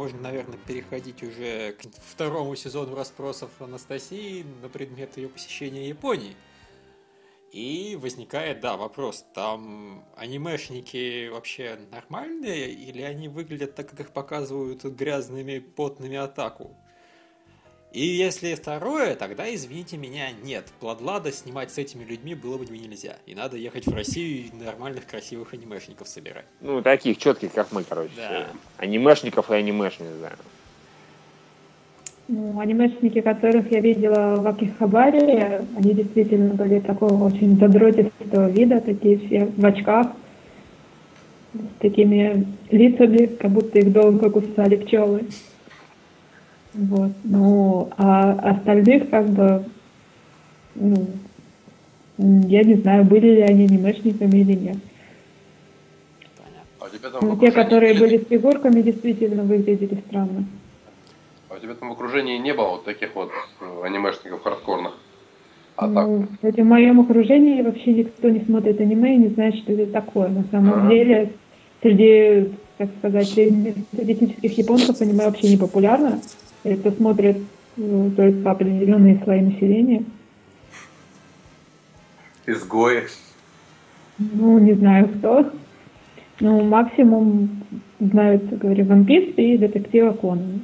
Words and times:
можно, 0.00 0.18
наверное, 0.18 0.56
переходить 0.56 1.22
уже 1.22 1.72
к 1.72 1.82
второму 2.06 2.56
сезону 2.56 2.94
расспросов 2.94 3.50
Анастасии 3.60 4.46
на 4.62 4.70
предмет 4.70 5.18
ее 5.18 5.28
посещения 5.28 5.90
Японии. 5.90 6.36
И 7.52 7.98
возникает, 8.00 8.60
да, 8.60 8.78
вопрос, 8.78 9.26
там 9.34 10.06
анимешники 10.16 11.28
вообще 11.28 11.78
нормальные 11.90 12.72
или 12.72 13.02
они 13.02 13.28
выглядят 13.28 13.74
так, 13.74 13.90
как 13.90 14.00
их 14.00 14.12
показывают 14.14 14.84
грязными, 14.84 15.58
потными 15.58 16.16
атаку? 16.16 16.74
И 17.92 18.04
если 18.04 18.54
второе, 18.54 19.16
тогда, 19.16 19.52
извините 19.52 19.96
меня, 19.96 20.28
нет. 20.44 20.66
Пладлада 20.78 21.32
снимать 21.32 21.72
с 21.72 21.78
этими 21.78 22.04
людьми 22.04 22.36
было 22.36 22.56
бы 22.56 22.64
нельзя. 22.66 23.16
И 23.26 23.34
надо 23.34 23.56
ехать 23.56 23.86
в 23.86 23.94
Россию 23.94 24.46
и 24.46 24.64
нормальных, 24.64 25.06
красивых 25.06 25.54
анимешников 25.54 26.06
собирать. 26.06 26.44
Ну, 26.60 26.82
таких 26.82 27.18
четких, 27.18 27.52
как 27.52 27.72
мы, 27.72 27.82
короче. 27.82 28.12
Да. 28.16 28.46
Анимешников 28.76 29.50
и 29.50 29.54
анимешников, 29.54 30.20
да. 30.20 30.32
Ну, 32.28 32.60
анимешники, 32.60 33.20
которых 33.22 33.72
я 33.72 33.80
видела 33.80 34.36
в 34.36 34.46
Акихабаре, 34.46 35.64
они 35.76 35.92
действительно 35.92 36.54
были 36.54 36.78
такого 36.78 37.24
очень 37.24 37.58
задротистого 37.58 38.48
вида, 38.48 38.80
такие 38.80 39.18
все 39.18 39.46
в 39.46 39.66
очках, 39.66 40.12
с 41.54 41.80
такими 41.80 42.46
лицами, 42.70 43.26
как 43.26 43.50
будто 43.50 43.80
их 43.80 43.92
долго 43.92 44.30
кусали 44.30 44.76
пчелы. 44.76 45.24
Вот. 46.74 47.10
Ну, 47.24 47.90
а 47.96 48.32
остальных 48.32 49.10
как 49.10 49.26
бы, 49.30 49.64
ну, 50.76 51.06
я 52.16 52.62
не 52.62 52.74
знаю, 52.76 53.04
были 53.04 53.34
ли 53.36 53.40
они 53.42 53.64
анимешниками 53.64 54.38
или 54.38 54.52
нет. 54.54 54.76
А 56.80 56.84
у 56.86 56.88
тебя 56.88 57.10
там 57.10 57.28
Ну, 57.28 57.34
в 57.34 57.40
те, 57.40 57.50
которые 57.50 57.94
были- 57.98 58.18
с 58.18 58.26
фигурками, 58.28 58.82
действительно 58.82 59.42
выглядели 59.42 60.00
странно. 60.08 60.44
А 61.48 61.54
у 61.54 61.58
тебя 61.58 61.74
там 61.74 61.88
в 61.88 61.92
окружении 61.92 62.38
не 62.38 62.54
было 62.54 62.68
вот 62.70 62.84
таких 62.84 63.14
вот 63.14 63.30
э, 63.60 63.82
анимешников 63.84 64.42
хардкорных? 64.42 64.92
А 65.76 65.88
так? 65.88 66.06
Ну, 66.06 66.26
кстати, 66.34 66.60
в 66.60 66.66
моем 66.66 67.00
окружении 67.00 67.62
вообще 67.62 67.92
никто 67.92 68.28
не 68.28 68.40
смотрит 68.40 68.80
аниме 68.80 69.14
и 69.14 69.18
не 69.18 69.28
знает, 69.28 69.56
что 69.56 69.72
это 69.72 69.90
такое. 69.92 70.28
На 70.28 70.44
самом 70.50 70.74
Ага. 70.74 70.88
деле, 70.90 71.32
среди, 71.82 72.52
как 72.78 72.90
сказать, 72.98 73.28
среднестатистических 73.28 74.58
японцев 74.58 75.00
аниме 75.00 75.24
вообще 75.24 75.48
не 75.48 75.56
популярно. 75.56 76.20
Это 76.62 76.92
смотрят 76.92 77.36
э, 77.76 78.10
только 78.16 78.50
определенные 78.50 79.22
слои 79.24 79.40
населения. 79.40 80.04
Изгои. 82.46 83.04
Ну, 84.18 84.58
не 84.58 84.74
знаю 84.74 85.08
кто. 85.08 85.50
Ну, 86.40 86.62
максимум 86.62 87.64
знают, 87.98 88.44
говорю, 88.58 88.84
One 88.84 89.06
Piece 89.06 89.34
и 89.34 89.58
детектива 89.58 90.12
Конан. 90.12 90.62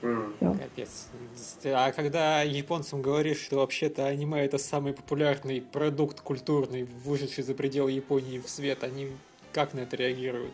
Всё. 0.00 0.52
Капец. 0.52 1.08
А 1.64 1.90
когда 1.92 2.42
японцам 2.42 3.00
говоришь, 3.00 3.40
что 3.40 3.56
вообще-то 3.56 4.06
аниме 4.06 4.44
это 4.44 4.58
самый 4.58 4.92
популярный 4.92 5.62
продукт 5.62 6.20
культурный, 6.20 6.86
вышедший 7.04 7.42
за 7.44 7.54
пределы 7.54 7.92
Японии 7.92 8.38
в 8.38 8.48
свет, 8.48 8.84
они 8.84 9.08
как 9.52 9.72
на 9.72 9.80
это 9.80 9.96
реагируют? 9.96 10.52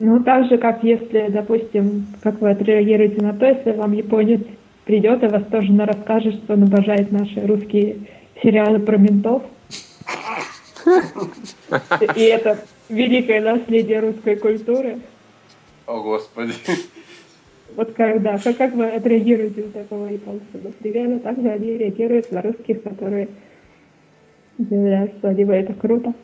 Ну, 0.00 0.22
так 0.24 0.48
же, 0.48 0.56
как 0.56 0.82
если, 0.82 1.28
допустим, 1.28 2.06
как 2.22 2.40
вы 2.40 2.50
отреагируете 2.50 3.20
на 3.20 3.34
то, 3.34 3.46
если 3.46 3.72
вам 3.72 3.92
японец 3.92 4.40
придет 4.86 5.22
и 5.22 5.26
восторженно 5.26 5.84
расскажет, 5.84 6.36
что 6.36 6.54
он 6.54 6.62
обожает 6.62 7.12
наши 7.12 7.46
русские 7.46 7.98
сериалы 8.42 8.80
про 8.80 8.96
ментов. 8.96 9.42
И 12.16 12.20
это 12.22 12.64
великое 12.88 13.42
наследие 13.42 14.00
русской 14.00 14.36
культуры. 14.36 15.00
О, 15.86 16.00
господи. 16.00 16.54
Вот 17.76 17.92
когда, 17.92 18.38
как, 18.38 18.56
как 18.56 18.72
вы 18.72 18.86
отреагируете 18.86 19.64
на 19.64 19.70
такого 19.70 20.06
японца? 20.06 20.44
Вот 20.54 20.74
примерно 20.76 21.20
так 21.20 21.40
же 21.42 21.48
они 21.50 21.76
реагируют 21.76 22.32
на 22.32 22.40
русских, 22.40 22.82
которые 22.82 23.28
заявляют, 24.56 25.12
что 25.18 25.28
аниме 25.28 25.60
это 25.60 25.74
круто. 25.74 26.14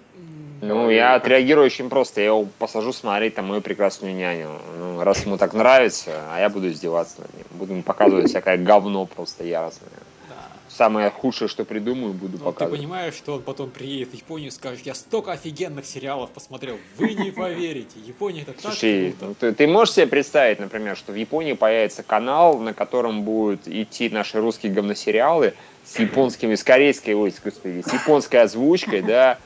Ну, 0.60 0.90
я 0.90 1.14
отреагирую 1.14 1.66
очень 1.66 1.88
просто. 1.88 2.20
Я 2.20 2.28
его 2.28 2.46
посажу 2.58 2.92
смотреть 2.92 3.34
там 3.34 3.46
мою 3.46 3.60
прекрасную 3.60 4.14
няню. 4.14 4.48
Ну, 4.78 5.02
раз 5.02 5.24
ему 5.24 5.36
так 5.38 5.54
нравится, 5.54 6.12
а 6.32 6.40
я 6.40 6.48
буду 6.48 6.68
издеваться 6.68 7.20
над 7.20 7.34
ним. 7.34 7.44
Буду 7.52 7.72
ему 7.72 7.82
показывать 7.82 8.28
всякое 8.28 8.56
говно 8.56 9.06
просто 9.06 9.44
яростное. 9.44 9.90
Да. 10.28 10.34
Самое 10.68 11.10
худшее, 11.10 11.48
что 11.48 11.64
придумаю, 11.64 12.12
буду 12.12 12.32
Ну, 12.32 12.38
ты 12.38 12.44
показывать. 12.44 12.80
понимаешь, 12.80 13.14
что 13.14 13.34
он 13.34 13.42
потом 13.42 13.70
приедет 13.70 14.10
в 14.10 14.14
Японию 14.14 14.48
и 14.48 14.50
скажет, 14.50 14.84
я 14.86 14.94
столько 14.94 15.32
офигенных 15.32 15.84
сериалов 15.86 16.30
посмотрел, 16.30 16.78
вы 16.96 17.14
не 17.14 17.30
поверите, 17.30 17.98
Япония 18.06 18.42
это 18.42 18.52
так 18.52 18.60
Слушай, 18.62 19.10
круто. 19.18 19.26
ну, 19.26 19.34
ты, 19.34 19.52
ты 19.52 19.66
можешь 19.66 19.94
себе 19.94 20.06
представить, 20.06 20.58
например, 20.60 20.96
что 20.96 21.12
в 21.12 21.16
Японии 21.16 21.52
появится 21.52 22.02
канал, 22.02 22.58
на 22.58 22.72
котором 22.74 23.22
будут 23.22 23.66
идти 23.68 24.08
наши 24.10 24.40
русские 24.40 24.72
говносериалы 24.72 25.54
с 25.84 25.98
японскими, 25.98 26.54
с 26.54 26.64
корейской, 26.64 27.14
ой, 27.14 27.32
господи, 27.44 27.82
с 27.86 27.92
японской 27.92 28.36
озвучкой, 28.36 29.02
да, 29.02 29.38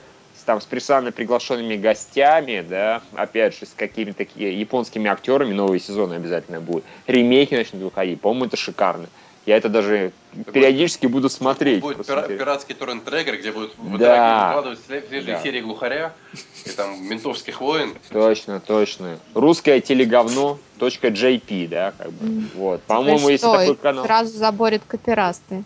там, 0.51 0.61
с 0.61 0.65
специально 0.65 1.13
приглашенными 1.13 1.77
гостями, 1.77 2.67
да, 2.69 3.03
опять 3.15 3.57
же, 3.57 3.67
с 3.67 3.73
какими-то 3.77 4.27
японскими 4.35 5.09
актерами, 5.09 5.53
новые 5.53 5.79
сезоны 5.79 6.15
обязательно 6.15 6.61
будут, 6.61 6.83
ремейки 7.07 7.55
начнут 7.55 7.83
выходить, 7.83 8.21
по-моему, 8.21 8.47
это 8.47 8.57
шикарно. 8.57 9.07
Я 9.47 9.57
это 9.57 9.69
даже 9.69 10.11
периодически 10.53 11.07
буду 11.07 11.31
смотреть. 11.31 11.83
Будет 11.83 11.99
пира- 11.99 12.27
пиратский 12.37 12.75
торрент-трегер, 12.75 13.39
где 13.39 13.53
будут 13.53 13.75
Да. 13.97 14.49
выкладывать 14.49 14.81
свежие 15.09 15.37
Да. 15.37 15.41
серии 15.41 15.61
глухаря 15.61 16.15
и 16.67 16.71
там 16.71 17.01
ментовских 17.09 17.61
войн. 17.61 17.95
Точно, 18.11 18.59
точно. 18.59 19.21
Русское 19.35 19.81
телеговно 19.81 20.59
.jp, 20.81 21.69
да, 21.69 21.93
как 21.97 22.11
бы. 22.11 22.43
Вот. 22.57 22.83
По-моему, 22.83 23.29
есть 23.29 23.45
такой 23.45 23.77
канал. 23.77 24.05
Сразу 24.05 24.37
заборят 24.37 24.83
копирасты. 24.85 25.63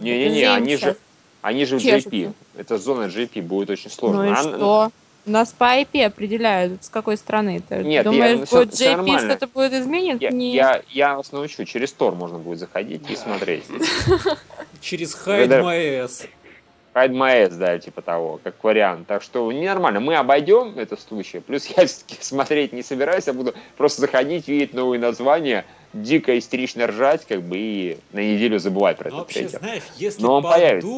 Не-не-не, 0.00 0.40
Это 0.40 0.54
они 0.56 0.76
же, 0.76 0.96
они 1.42 1.64
же 1.64 1.78
в. 1.78 1.82
JP. 1.84 2.32
Это 2.56 2.78
зона 2.78 3.04
JP, 3.06 3.42
будет 3.42 3.70
очень 3.70 3.90
сложно. 3.90 4.22
Ну 4.24 4.28
и 4.30 4.32
А- 4.32 4.36
что? 4.42 4.90
Нас 5.26 5.52
по 5.52 5.64
IP 5.64 6.04
определяют, 6.04 6.84
с 6.84 6.88
какой 6.88 7.16
страны 7.16 7.60
ты. 7.68 7.78
Нет, 7.78 7.86
я- 7.86 8.02
Думаешь, 8.04 8.38
ну, 8.38 8.46
всё- 8.46 8.56
будет 8.64 8.74
JP 8.74 8.90
нормально. 8.96 9.30
что-то 9.32 9.46
будет 9.48 9.72
изменить? 9.72 10.22
Я, 10.22 10.30
Нет. 10.30 10.54
я, 10.54 10.82
я 11.08 11.16
вас 11.16 11.32
научу, 11.32 11.64
через 11.64 11.92
Тор 11.92 12.14
можно 12.14 12.38
будет 12.38 12.60
заходить 12.60 13.10
и 13.10 13.16
смотреть. 13.16 13.64
Через 14.80 15.14
Хайд 15.14 15.48
Да-да. 15.48 15.62
Маэс. 15.64 16.26
Hide 16.94 17.10
My 17.12 17.46
Ass, 17.46 17.56
да, 17.58 17.78
типа 17.78 18.00
того, 18.00 18.40
как 18.42 18.54
вариант. 18.64 19.06
Так 19.06 19.22
что 19.22 19.50
нормально, 19.52 20.00
мы 20.00 20.14
обойдем 20.16 20.78
этот 20.78 20.98
случай. 21.00 21.40
Плюс 21.40 21.66
я 21.76 21.84
все-таки 21.86 22.16
смотреть 22.22 22.72
не 22.72 22.82
собираюсь, 22.82 23.26
я 23.26 23.32
буду 23.34 23.52
просто 23.76 24.00
заходить, 24.02 24.48
видеть 24.48 24.72
новые 24.72 24.98
названия, 24.98 25.66
дико 25.92 26.38
истерично 26.38 26.86
ржать, 26.86 27.26
как 27.26 27.42
бы, 27.42 27.58
и 27.58 27.98
на 28.12 28.20
неделю 28.20 28.58
забывать 28.58 28.96
про 28.96 29.10
Но 29.10 29.22
этот 29.24 29.36
вообще, 29.36 29.48
знаешь, 29.58 29.82
если 29.98 30.22
Но 30.22 30.36
он 30.36 30.42
появится. 30.44 30.88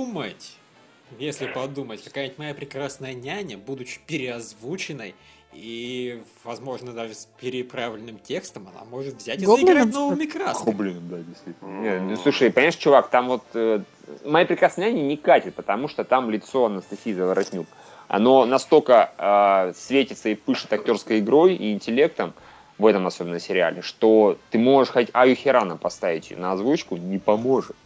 Если 1.18 1.46
подумать, 1.46 2.02
какая-нибудь 2.02 2.38
моя 2.38 2.54
прекрасная 2.54 3.14
няня, 3.14 3.56
будучи 3.58 4.00
переозвученной 4.06 5.14
и, 5.52 6.22
возможно, 6.44 6.92
даже 6.92 7.14
с 7.14 7.28
переправленным 7.40 8.18
текстом, 8.18 8.68
она 8.68 8.84
может 8.84 9.16
взять 9.16 9.40
и 9.40 9.46
Гоблином, 9.46 9.74
заиграть 9.74 9.94
новыми 9.94 10.26
красками. 10.26 10.66
Гоблин, 10.66 11.08
да, 11.08 11.18
действительно. 11.18 11.80
Не, 11.80 12.00
ну, 12.00 12.16
слушай, 12.16 12.50
понимаешь, 12.50 12.76
чувак, 12.76 13.08
там 13.08 13.28
вот 13.28 13.44
э, 13.54 13.80
«Моя 14.24 14.46
прекрасная 14.46 14.90
няня» 14.92 15.02
не 15.02 15.16
катит, 15.16 15.54
потому 15.54 15.88
что 15.88 16.04
там 16.04 16.30
лицо 16.30 16.66
Анастасии 16.66 17.12
Заворотнюк. 17.12 17.66
Оно 18.08 18.44
настолько 18.44 19.12
э, 19.16 19.72
светится 19.74 20.28
и 20.28 20.34
пышет 20.34 20.72
актерской 20.72 21.20
игрой 21.20 21.54
и 21.54 21.72
интеллектом, 21.72 22.34
в 22.78 22.86
этом 22.86 23.06
особенно 23.06 23.40
сериале, 23.40 23.82
что 23.82 24.38
ты 24.50 24.58
можешь 24.58 24.92
хоть 24.92 25.08
Аю 25.12 25.34
Хирана 25.34 25.76
поставить 25.76 26.36
на 26.36 26.52
озвучку, 26.52 26.96
не 26.96 27.18
поможет. 27.18 27.76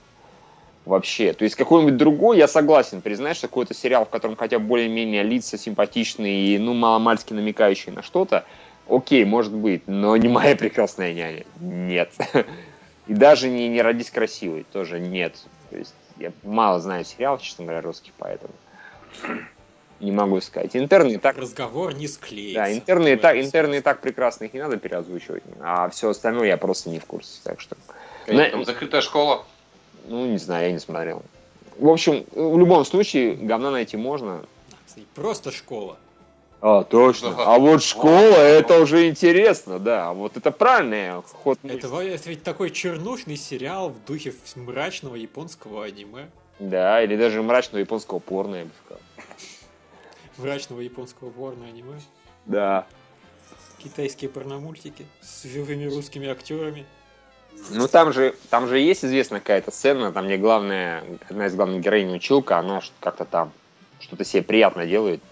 Вообще. 0.84 1.32
То 1.32 1.44
есть 1.44 1.54
какой-нибудь 1.54 1.96
другой, 1.96 2.38
я 2.38 2.48
согласен, 2.48 3.00
признать, 3.02 3.36
что 3.36 3.46
какой-то 3.46 3.72
сериал, 3.72 4.04
в 4.04 4.08
котором 4.08 4.36
хотя 4.36 4.58
бы 4.58 4.66
более-менее 4.66 5.22
лица 5.22 5.56
симпатичные 5.56 6.54
и, 6.54 6.58
ну, 6.58 6.74
маломальски 6.74 7.32
намекающие 7.32 7.94
на 7.94 8.02
что-то, 8.02 8.44
окей, 8.88 9.24
может 9.24 9.52
быть, 9.52 9.86
но 9.86 10.16
не 10.16 10.28
моя 10.28 10.56
прекрасная 10.56 11.12
няня. 11.14 11.44
Нет. 11.60 12.12
И 13.06 13.14
даже 13.14 13.48
не, 13.48 13.68
не 13.68 13.82
родись 13.82 14.10
красивой 14.10 14.64
тоже 14.72 14.98
нет. 15.00 15.36
То 15.70 15.76
есть 15.76 15.94
я 16.18 16.32
мало 16.42 16.80
знаю 16.80 17.04
сериалов, 17.04 17.42
честно 17.42 17.64
говоря, 17.64 17.80
русских, 17.80 18.12
поэтому 18.18 18.52
не 20.00 20.10
могу 20.10 20.40
сказать. 20.40 20.74
Интерны 20.74 21.12
и 21.12 21.16
так, 21.16 21.36
Разговор 21.36 21.94
не 21.94 22.08
склеится. 22.08 22.60
да, 22.60 22.72
интерны 22.72 23.16
так, 23.16 23.36
интерны 23.36 23.76
и 23.76 23.80
так 23.80 24.00
прекрасно, 24.00 24.44
их 24.44 24.52
не 24.54 24.60
надо 24.60 24.76
переозвучивать. 24.76 25.44
А 25.60 25.88
все 25.90 26.10
остальное 26.10 26.48
я 26.48 26.56
просто 26.56 26.90
не 26.90 26.98
в 26.98 27.04
курсе. 27.04 27.40
Так 27.44 27.60
что, 27.60 27.76
Какая 28.26 28.36
На- 28.36 28.50
Там 28.50 28.64
закрытая 28.64 29.00
школа. 29.00 29.44
Ну, 30.06 30.26
не 30.26 30.38
знаю, 30.38 30.66
я 30.66 30.72
не 30.72 30.78
смотрел. 30.78 31.22
В 31.78 31.88
общем, 31.88 32.26
в 32.32 32.58
любом 32.58 32.84
случае, 32.84 33.34
говна 33.34 33.70
найти 33.70 33.96
можно. 33.96 34.42
смысле. 34.86 35.06
Просто 35.14 35.50
школа. 35.50 35.96
А, 36.60 36.84
точно. 36.84 37.34
А 37.38 37.58
вот 37.58 37.82
школа, 37.82 38.36
это 38.36 38.80
уже 38.80 39.08
интересно, 39.08 39.80
да. 39.80 40.12
Вот 40.12 40.36
это 40.36 40.52
правильный 40.52 41.20
ход. 41.22 41.58
Это, 41.64 41.88
это 42.00 42.28
ведь 42.28 42.44
такой 42.44 42.70
чернушный 42.70 43.36
сериал 43.36 43.88
в 43.88 44.04
духе 44.04 44.32
мрачного 44.54 45.16
японского 45.16 45.84
аниме. 45.84 46.28
Да, 46.60 47.02
или 47.02 47.16
даже 47.16 47.42
мрачного 47.42 47.80
японского 47.80 48.20
порно, 48.20 48.56
я 48.56 48.64
бы 48.66 48.70
сказал. 48.84 49.02
Мрачного 50.38 50.80
японского 50.80 51.30
порно 51.30 51.66
аниме. 51.66 52.00
Да. 52.46 52.86
Китайские 53.78 54.30
порномультики 54.30 55.04
с 55.20 55.42
живыми 55.42 55.86
русскими 55.86 56.28
актерами. 56.28 56.86
Ну 57.70 57.88
там 57.88 58.12
же, 58.12 58.34
там 58.50 58.66
же 58.66 58.78
есть 58.78 59.04
известная 59.04 59.40
какая-то 59.40 59.70
сцена, 59.70 60.12
там 60.12 60.26
где 60.26 60.36
главная, 60.36 61.04
одна 61.28 61.46
из 61.46 61.54
главных 61.54 61.80
героинь 61.80 62.14
училка, 62.14 62.58
она 62.58 62.80
как-то 63.00 63.24
там 63.24 63.52
что-то 64.00 64.24
себе 64.24 64.42
приятно 64.42 64.86
делает 64.86 65.22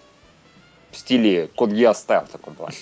в 0.91 0.97
стиле 0.97 1.49
Код 1.49 1.71
Гиас 1.71 2.01
Стайл 2.01 2.25
в 2.25 2.31
таком 2.31 2.55
плане. 2.55 2.77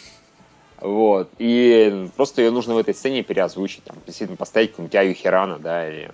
Вот. 0.81 1.31
И 1.39 2.09
просто 2.17 2.43
ее 2.43 2.51
нужно 2.51 2.75
в 2.75 2.79
этой 2.79 2.95
сцене 2.95 3.23
переозвучить, 3.23 3.85
там, 3.85 3.97
действительно 4.07 4.37
поставить 4.37 4.71
какую-нибудь 4.71 4.95
Аю 4.95 5.15
Хирана, 5.15 5.59
да, 5.59 5.89
или 5.89 6.11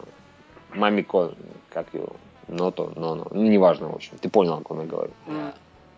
Мамико, 0.72 1.34
как 1.70 1.86
ее, 1.92 2.08
Ното, 2.48 2.92
но, 2.96 3.14
но, 3.14 3.28
ну, 3.30 3.42
неважно, 3.42 3.88
в 3.88 3.94
общем, 3.94 4.12
ты 4.20 4.28
понял, 4.28 4.54
о 4.54 4.60
ком 4.60 4.80
я 4.80 4.86
говорю. 4.86 5.12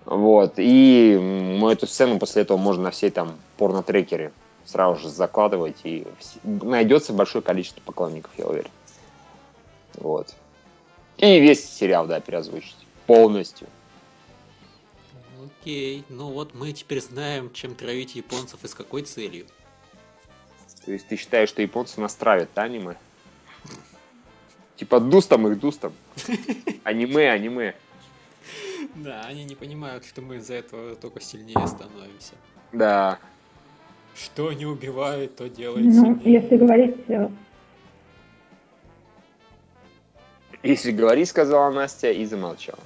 Вот, 0.04 0.54
и 0.58 1.14
м, 1.18 1.66
эту 1.66 1.86
сцену 1.86 2.18
после 2.18 2.42
этого 2.42 2.56
можно 2.56 2.84
на 2.84 2.90
все 2.90 3.10
там 3.10 3.36
порно-трекеры 3.56 4.32
сразу 4.66 5.00
же 5.00 5.08
закладывать, 5.08 5.76
и 5.84 6.06
найдется 6.42 7.12
большое 7.12 7.42
количество 7.42 7.80
поклонников, 7.80 8.32
я 8.36 8.46
уверен. 8.46 8.70
Вот. 9.94 10.34
И 11.16 11.40
весь 11.40 11.64
сериал, 11.64 12.06
да, 12.06 12.20
переозвучить. 12.20 12.76
Полностью. 13.06 13.68
Окей, 15.44 16.04
ну 16.08 16.30
вот 16.30 16.54
мы 16.54 16.72
теперь 16.72 17.00
знаем, 17.00 17.52
чем 17.52 17.74
травить 17.74 18.14
японцев 18.16 18.62
и 18.64 18.68
с 18.68 18.74
какой 18.74 19.02
целью. 19.02 19.46
То 20.84 20.92
есть 20.92 21.08
ты 21.08 21.16
считаешь, 21.16 21.48
что 21.48 21.62
японцы 21.62 22.00
нас 22.00 22.14
травят, 22.14 22.50
да, 22.54 22.64
аниме? 22.64 22.96
Типа 24.76 25.00
дустом 25.00 25.48
их 25.48 25.58
дустом. 25.58 25.94
Аниме, 26.84 27.30
аниме. 27.30 27.74
Да, 28.94 29.22
они 29.22 29.44
не 29.44 29.54
понимают, 29.54 30.04
что 30.04 30.20
мы 30.20 30.36
из-за 30.36 30.54
этого 30.54 30.94
только 30.96 31.20
сильнее 31.20 31.66
становимся. 31.66 32.34
Да. 32.72 33.18
Что 34.16 34.52
не 34.52 34.64
убивает, 34.64 35.36
то 35.36 35.48
делает 35.48 35.84
Ну, 35.84 36.16
сильнее. 36.16 36.40
если 36.40 36.56
говорить 36.56 36.96
э, 37.08 37.28
Если 40.62 40.90
говори, 40.90 41.24
сказала 41.26 41.70
Настя 41.70 42.10
и 42.10 42.24
замолчала. 42.24 42.78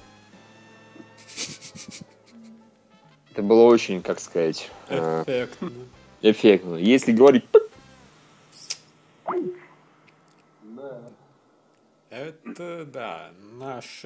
Это 3.31 3.41
было 3.43 3.63
очень, 3.63 4.01
как 4.01 4.19
сказать, 4.19 4.69
э, 4.89 5.23
Эффектно. 5.25 5.71
эффектно. 6.21 6.75
Если 6.75 7.13
говорить 7.13 7.45
Это, 12.09 12.85
да, 12.85 13.31
наш... 13.53 14.03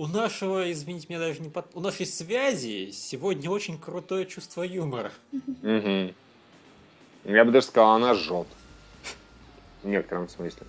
У 0.00 0.06
нашего, 0.06 0.72
извините 0.72 1.08
меня, 1.10 1.18
даже 1.18 1.42
не 1.42 1.50
под... 1.50 1.76
У 1.76 1.80
нашей 1.80 2.06
связи 2.06 2.90
сегодня 2.90 3.50
очень 3.50 3.78
крутое 3.78 4.24
чувство 4.24 4.62
юмора. 4.62 5.12
Мгм. 5.30 6.14
Я 7.24 7.44
бы 7.44 7.52
даже 7.52 7.66
сказал, 7.66 7.96
она 7.96 8.14
жжет. 8.14 8.46
В 9.82 9.86
некотором 9.86 10.30
смысле. 10.30 10.66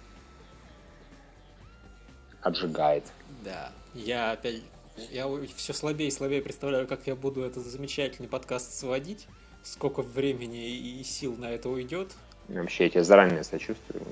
Отжигает. 2.41 3.05
Да, 3.45 3.71
я 3.93 4.31
опять... 4.31 4.63
Я 4.97 5.29
все 5.55 5.71
слабее 5.71 6.09
и 6.09 6.11
слабее 6.11 6.41
представляю, 6.41 6.85
как 6.85 7.07
я 7.07 7.15
буду 7.15 7.41
этот 7.41 7.65
замечательный 7.65 8.27
подкаст 8.27 8.77
сводить. 8.77 9.29
Сколько 9.63 10.01
времени 10.01 10.75
и 10.75 11.01
сил 11.05 11.37
на 11.37 11.49
это 11.51 11.69
уйдет. 11.69 12.11
Вообще, 12.49 12.83
я 12.83 12.89
тебе 12.89 13.03
заранее 13.05 13.45
сочувствую. 13.45 14.03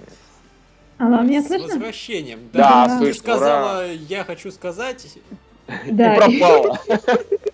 Алло, 1.00 1.22
меня 1.22 1.42
С 1.42 1.48
слышно? 1.48 1.68
возвращением. 1.68 2.40
Да, 2.54 2.86
Да. 2.88 2.94
Ты 2.94 2.98
слышно, 3.06 3.20
сказала, 3.22 3.86
я 4.10 4.24
хочу 4.26 4.52
сказать, 4.52 5.08
И 5.88 5.92
Да, 5.92 6.16
пропала. 6.16 6.80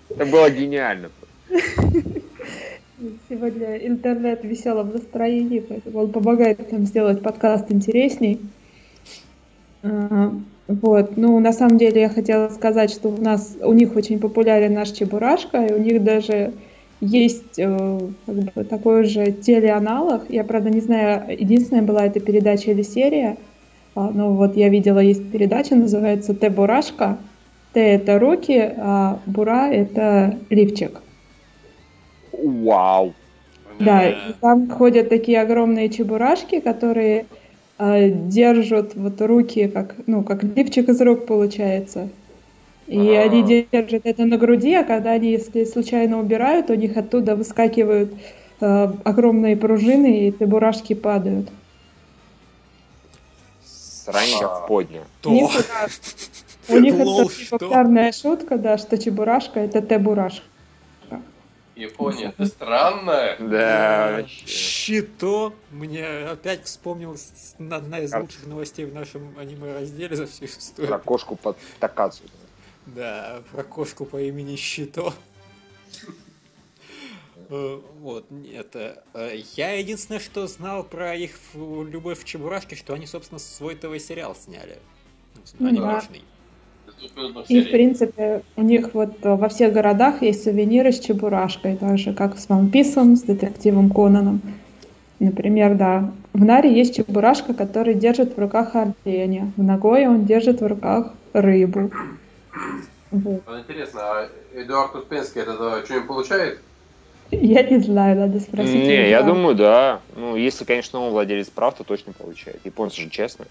Это 0.09 0.25
было 0.25 0.49
гениально. 0.49 1.09
сегодня 3.29 3.75
интернет 3.77 4.41
в 4.41 4.45
веселом 4.45 4.91
настроении, 4.93 5.59
поэтому 5.59 5.99
он 5.99 6.11
помогает 6.11 6.71
нам 6.71 6.85
сделать 6.85 7.21
подкаст 7.21 7.71
интересней. 7.71 8.39
А, 9.83 10.31
Вот, 10.67 11.15
ну, 11.15 11.39
на 11.39 11.53
самом 11.53 11.77
деле 11.77 12.01
я 12.01 12.09
хотела 12.09 12.49
сказать, 12.49 12.89
что 12.89 13.09
у 13.09 13.21
нас, 13.21 13.55
у 13.61 13.73
них 13.73 13.95
очень 13.95 14.19
популярен 14.19 14.73
наш 14.73 14.89
Чебурашка, 14.89 15.63
и 15.63 15.73
у 15.73 15.77
них 15.77 16.03
даже 16.03 16.53
есть 17.01 17.57
э, 17.57 17.99
как 18.25 18.35
бы, 18.35 18.63
такой 18.63 19.03
же 19.05 19.31
телеаналог. 19.31 20.29
Я, 20.29 20.43
правда, 20.43 20.69
не 20.69 20.81
знаю, 20.81 21.25
единственная 21.29 21.83
была 21.83 22.05
эта 22.05 22.19
передача 22.19 22.71
или 22.71 22.83
серия, 22.83 23.37
А, 23.95 24.11
но 24.11 24.33
вот 24.33 24.57
я 24.57 24.69
видела, 24.69 24.99
есть 24.99 25.31
передача, 25.31 25.75
называется 25.75 26.33
«Т-бурашка». 26.33 27.17
«Т»— 27.73 27.79
это 27.95 28.19
руки, 28.19 28.73
а 28.77 29.19
«бура»— 29.25 29.69
это 29.71 30.37
лифчик. 30.49 31.01
Вау. 32.33 33.13
Да, 33.79 34.09
и 34.09 34.33
там 34.41 34.69
ходят 34.69 35.09
такие 35.09 35.41
огромные 35.41 35.89
чебурашки, 35.89 36.59
которые 36.59 37.25
э, 37.77 38.09
держат 38.09 38.95
вот 38.95 39.21
руки, 39.21 39.67
как, 39.67 39.95
ну, 40.07 40.23
как 40.23 40.43
лифчик 40.43 40.89
из 40.89 41.01
рук 41.01 41.25
получается. 41.25 42.09
И 42.87 43.15
А. 43.15 43.23
они 43.23 43.67
держат 43.71 44.01
это 44.05 44.25
на 44.25 44.37
груди, 44.37 44.73
а 44.75 44.83
когда 44.83 45.11
они, 45.11 45.31
если 45.31 45.65
случайно 45.65 46.19
убирают, 46.19 46.69
у 46.69 46.75
них 46.75 46.95
оттуда 46.97 47.35
выскакивают 47.35 48.13
э, 48.61 48.93
огромные 49.03 49.57
пружины, 49.57 50.27
и 50.27 50.37
чебурашки 50.37 50.93
падают. 50.93 51.49
Сранька 53.63 54.47
в 54.47 54.67
подня. 54.67 55.01
У 55.23 55.31
них, 55.31 55.51
у 56.69 56.77
них 56.77 56.95
это 56.95 57.27
популярная 57.49 58.11
шутка, 58.11 58.57
да, 58.57 58.77
что 58.77 58.97
чебурашка 58.97 59.59
это 59.59 59.81
Т-бурашка. 59.81 60.43
Япония, 61.75 62.33
ты 62.37 62.45
странная. 62.45 63.37
Да. 63.37 64.23
Щито 64.27 65.53
мне 65.71 66.05
опять 66.05 66.63
вспомнилась 66.63 67.55
одна 67.59 67.99
из 67.99 68.13
лучших 68.13 68.47
новостей 68.47 68.85
в 68.85 68.93
нашем 68.93 69.37
аниме-разделе 69.37 70.15
за 70.15 70.25
всю 70.25 70.45
историю. 70.45 70.87
Про 70.87 70.99
кошку 70.99 71.35
под 71.35 71.57
такацу. 71.79 72.23
Да, 72.87 73.41
про 73.51 73.63
кошку 73.63 74.05
по 74.05 74.21
имени 74.21 74.55
Щито. 74.55 75.13
Э, 77.49 77.79
Вот, 77.99 78.25
это... 78.53 79.03
э, 79.13 79.37
Я 79.55 79.73
единственное, 79.73 80.19
что 80.19 80.47
знал 80.47 80.83
про 80.83 81.15
их 81.15 81.31
любовь 81.55 82.19
в 82.19 82.25
Чебурашке, 82.25 82.75
что 82.75 82.93
они, 82.93 83.05
собственно, 83.07 83.39
свой 83.39 83.75
ТВ-сериал 83.75 84.35
сняли. 84.35 84.77
Ну. 85.59 85.67
Анимешный. 85.67 86.23
И, 87.49 87.61
в 87.61 87.71
принципе, 87.71 88.43
у 88.55 88.61
них 88.61 88.93
вот 88.93 89.17
э, 89.23 89.35
во 89.35 89.49
всех 89.49 89.73
городах 89.73 90.21
есть 90.21 90.43
сувениры 90.43 90.91
с 90.91 90.99
Чебурашкой, 90.99 91.77
так 91.77 91.97
же, 91.97 92.13
как 92.13 92.37
с 92.37 92.47
Ван 92.49 92.69
Писом, 92.69 93.15
с 93.15 93.23
детективом 93.23 93.89
Конаном. 93.89 94.41
Например, 95.19 95.75
да, 95.75 96.13
в 96.33 96.43
Наре 96.43 96.73
есть 96.73 96.95
Чебурашка, 96.95 97.53
который 97.53 97.95
держит 97.95 98.35
в 98.35 98.39
руках 98.39 98.75
оленя. 98.75 99.51
В 99.55 99.63
Нагое 99.63 100.09
он 100.09 100.25
держит 100.25 100.61
в 100.61 100.67
руках 100.67 101.13
рыбу. 101.33 101.91
Вот. 103.11 103.43
Вот 103.45 103.59
Интересно, 103.59 104.01
а 104.01 104.29
Эдуард 104.53 104.95
Успенский 104.95 105.41
это 105.41 105.83
что-нибудь 105.85 106.07
получает? 106.07 106.59
Я 107.31 107.63
не 107.63 107.79
знаю, 107.79 108.17
надо 108.17 108.39
спросить. 108.39 108.73
Не, 108.73 109.09
я 109.09 109.23
думаю, 109.23 109.55
да. 109.55 110.01
Ну, 110.15 110.35
если, 110.35 110.63
конечно, 110.63 110.99
он 110.99 111.11
владелец 111.11 111.49
прав, 111.49 111.75
то 111.75 111.83
точно 111.83 112.13
получает. 112.13 112.63
Японцы 112.65 113.01
же 113.01 113.09
честно. 113.09 113.45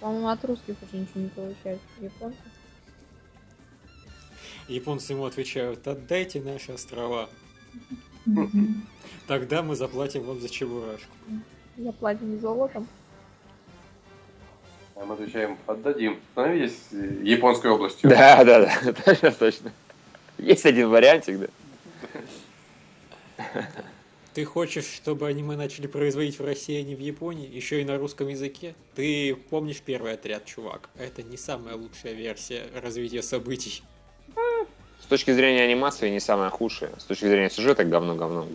По-моему, 0.00 0.28
от 0.28 0.44
русских 0.44 0.74
уже 0.82 1.00
ничего 1.02 1.20
не 1.20 1.28
получают. 1.28 1.80
Японцы. 2.00 2.38
Японцы 4.68 5.12
ему 5.12 5.26
отвечают, 5.26 5.86
отдайте 5.86 6.40
наши 6.40 6.72
острова, 6.72 7.28
тогда 9.26 9.62
мы 9.62 9.76
заплатим 9.76 10.22
вам 10.22 10.40
за 10.40 10.48
Чебурашку. 10.48 11.12
Заплатим 11.76 12.40
золотом. 12.40 12.88
А 15.04 15.06
мы 15.06 15.14
отвечаем, 15.16 15.58
отдадим. 15.66 16.18
Становитесь 16.32 16.78
э, 16.92 17.18
японской 17.22 17.70
областью. 17.70 18.08
Да, 18.08 18.42
да, 18.42 18.60
да, 18.60 18.92
точно, 19.04 19.32
точно. 19.32 19.72
Есть 20.38 20.64
один 20.64 20.88
вариантик, 20.88 21.40
да. 21.40 21.46
Ты 24.32 24.46
хочешь, 24.46 24.86
чтобы 24.86 25.28
аниме 25.28 25.56
начали 25.56 25.86
производить 25.86 26.38
в 26.38 26.44
России, 26.44 26.80
а 26.80 26.82
не 26.82 26.94
в 26.94 27.00
Японии, 27.00 27.46
еще 27.46 27.82
и 27.82 27.84
на 27.84 27.98
русском 27.98 28.28
языке? 28.28 28.74
Ты 28.94 29.36
помнишь 29.50 29.82
первый 29.84 30.14
отряд, 30.14 30.46
чувак? 30.46 30.88
Это 30.98 31.22
не 31.22 31.36
самая 31.36 31.76
лучшая 31.76 32.14
версия 32.14 32.62
развития 32.74 33.22
событий. 33.22 33.82
С 35.02 35.06
точки 35.06 35.32
зрения 35.32 35.64
анимации 35.64 36.08
не 36.08 36.18
самое 36.18 36.48
худшее. 36.48 36.92
С 36.98 37.04
точки 37.04 37.26
зрения 37.26 37.50
сюжета 37.50 37.84
говно-говно. 37.84 38.48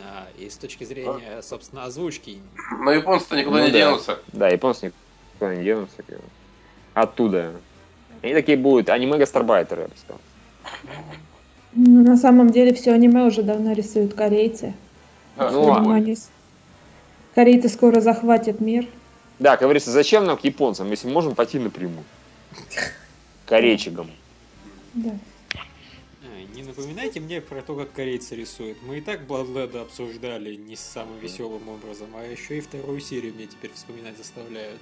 А, 0.00 0.28
и 0.38 0.48
с 0.48 0.56
точки 0.56 0.84
зрения, 0.84 1.42
собственно, 1.42 1.84
озвучки. 1.86 2.38
Но 2.78 2.92
японцы-то 2.92 3.36
никуда 3.36 3.58
Ну 3.58 3.66
не 3.66 3.72
да. 3.72 3.78
денутся. 3.78 4.20
Да, 4.32 4.48
японцы 4.48 4.86
никуда 4.86 5.07
денутся. 5.40 6.02
бы. 6.06 6.18
Оттуда. 6.94 7.52
Они 8.22 8.34
такие 8.34 8.58
будут 8.58 8.88
аниме-гастарбайтеры, 8.88 9.82
я 9.82 9.88
бы 9.88 9.94
сказал. 9.96 10.20
Ну, 11.74 12.02
На 12.02 12.16
самом 12.16 12.50
деле 12.50 12.74
все 12.74 12.92
аниме 12.92 13.24
уже 13.24 13.42
давно 13.42 13.72
рисуют 13.72 14.14
корейцы. 14.14 14.74
А, 15.36 15.50
Ну 15.50 15.62
ладно. 15.62 15.94
они 15.94 16.16
Корейцы 17.34 17.68
скоро 17.68 18.00
захватят 18.00 18.60
мир. 18.60 18.86
Да, 19.38 19.52
как 19.52 19.62
говорится, 19.62 19.92
зачем 19.92 20.24
нам 20.24 20.36
к 20.36 20.40
японцам, 20.44 20.90
если 20.90 21.08
можем 21.08 21.36
пойти 21.36 21.60
напрямую? 21.60 22.02
Корейчикам. 23.46 24.10
Да. 24.94 25.10
А, 25.54 26.56
не 26.56 26.64
напоминайте 26.64 27.20
мне 27.20 27.40
про 27.40 27.62
то, 27.62 27.76
как 27.76 27.92
корейцы 27.92 28.34
рисуют. 28.34 28.78
Мы 28.82 28.98
и 28.98 29.00
так 29.00 29.26
Бладледа 29.26 29.82
обсуждали 29.82 30.56
не 30.56 30.74
самым 30.74 31.18
веселым 31.20 31.68
образом, 31.68 32.08
а 32.16 32.24
еще 32.24 32.58
и 32.58 32.60
вторую 32.60 33.00
серию 33.00 33.34
мне 33.34 33.46
теперь 33.46 33.70
вспоминать 33.72 34.16
заставляют. 34.16 34.80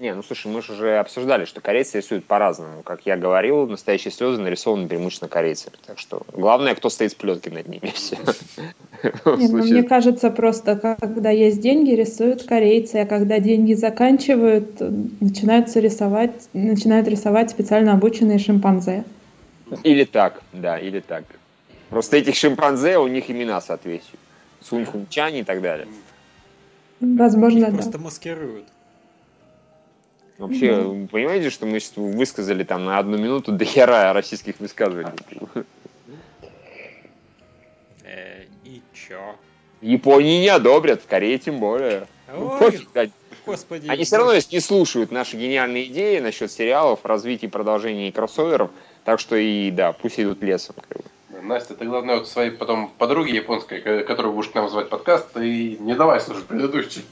Не, 0.00 0.12
ну 0.12 0.24
слушай, 0.24 0.48
мы 0.50 0.60
же 0.60 0.72
уже 0.72 0.98
обсуждали, 0.98 1.44
что 1.44 1.60
корейцы 1.60 1.98
рисуют 1.98 2.24
по-разному. 2.24 2.82
Как 2.82 3.06
я 3.06 3.16
говорил, 3.16 3.68
настоящие 3.68 4.10
слезы 4.10 4.42
нарисованы 4.42 4.88
преимущественно 4.88 5.28
корейцами. 5.28 5.76
Так 5.86 6.00
что 6.00 6.22
главное, 6.32 6.74
кто 6.74 6.90
стоит 6.90 7.12
с 7.12 7.14
плеткой 7.14 7.52
над 7.52 7.68
ними. 7.68 7.92
Все. 7.94 8.16
Не, 9.36 9.48
ну, 9.48 9.62
мне 9.62 9.84
кажется, 9.84 10.30
просто 10.30 10.76
когда 10.76 11.30
есть 11.30 11.60
деньги, 11.60 11.92
рисуют 11.92 12.42
корейцы, 12.42 12.96
а 12.96 13.06
когда 13.06 13.38
деньги 13.38 13.74
заканчивают, 13.74 14.80
начинаются 15.20 15.78
рисовать, 15.78 16.48
начинают 16.52 17.06
рисовать 17.06 17.50
специально 17.50 17.92
обученные 17.92 18.40
шимпанзе. 18.40 19.04
Или 19.84 20.04
так, 20.04 20.42
да, 20.52 20.76
или 20.76 20.98
так. 20.98 21.24
Просто 21.88 22.16
этих 22.16 22.34
шимпанзе, 22.34 22.98
у 22.98 23.06
них 23.06 23.30
имена 23.30 23.60
соответствуют. 23.60 24.20
Сунь 24.60 24.84
Хунчань 24.84 25.36
и 25.36 25.44
так 25.44 25.62
далее. 25.62 25.86
Возможно, 27.00 27.66
Их 27.66 27.70
да. 27.70 27.72
просто 27.74 27.98
маскируют. 27.98 28.64
Вообще, 30.38 30.74
вы 30.74 31.06
понимаете, 31.06 31.50
что 31.50 31.64
мы 31.66 31.78
сейчас 31.78 31.92
высказали 31.96 32.64
там 32.64 32.84
на 32.84 32.98
одну 32.98 33.16
минуту 33.18 33.52
до 33.52 33.64
хера 33.64 34.12
российских 34.12 34.58
высказываний? 34.58 35.12
Э, 38.02 38.44
и 38.64 38.82
чё? 38.92 39.36
В 39.80 39.84
Японии 39.84 40.40
не 40.40 40.48
одобрят, 40.48 41.02
в 41.02 41.06
Корее 41.06 41.38
тем 41.38 41.58
более. 41.60 42.06
Ну, 42.32 42.48
Ой, 42.48 42.58
пофиг, 42.58 42.88
да. 42.94 43.06
господи. 43.46 43.88
Они 43.88 44.04
все 44.04 44.16
равно 44.16 44.32
не 44.34 44.60
слушают 44.60 45.12
наши 45.12 45.36
гениальные 45.36 45.84
идеи 45.86 46.18
насчет 46.18 46.50
сериалов, 46.50 47.00
развития 47.04 47.46
и 47.46 47.50
продолжения 47.50 48.08
и 48.08 48.12
кроссоверов. 48.12 48.70
Так 49.04 49.20
что 49.20 49.36
и 49.36 49.70
да, 49.70 49.92
пусть 49.92 50.18
идут 50.18 50.42
лесом. 50.42 50.74
Настя, 51.42 51.74
ты 51.74 51.84
главное 51.84 52.16
вот 52.16 52.28
своей 52.28 52.50
потом 52.50 52.90
подруге 52.96 53.34
японской, 53.36 53.82
ко- 53.82 54.02
которую 54.04 54.32
будешь 54.34 54.48
к 54.48 54.54
нам 54.54 54.70
звать 54.70 54.88
подкаст, 54.88 55.36
и 55.36 55.76
не 55.78 55.94
давай 55.94 56.20
слушать 56.20 56.46
предыдущий. 56.46 57.04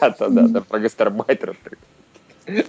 Да-да-да, 0.00 0.48
да, 0.48 0.60
про 0.60 0.78
гастарбайтеров. 0.78 1.56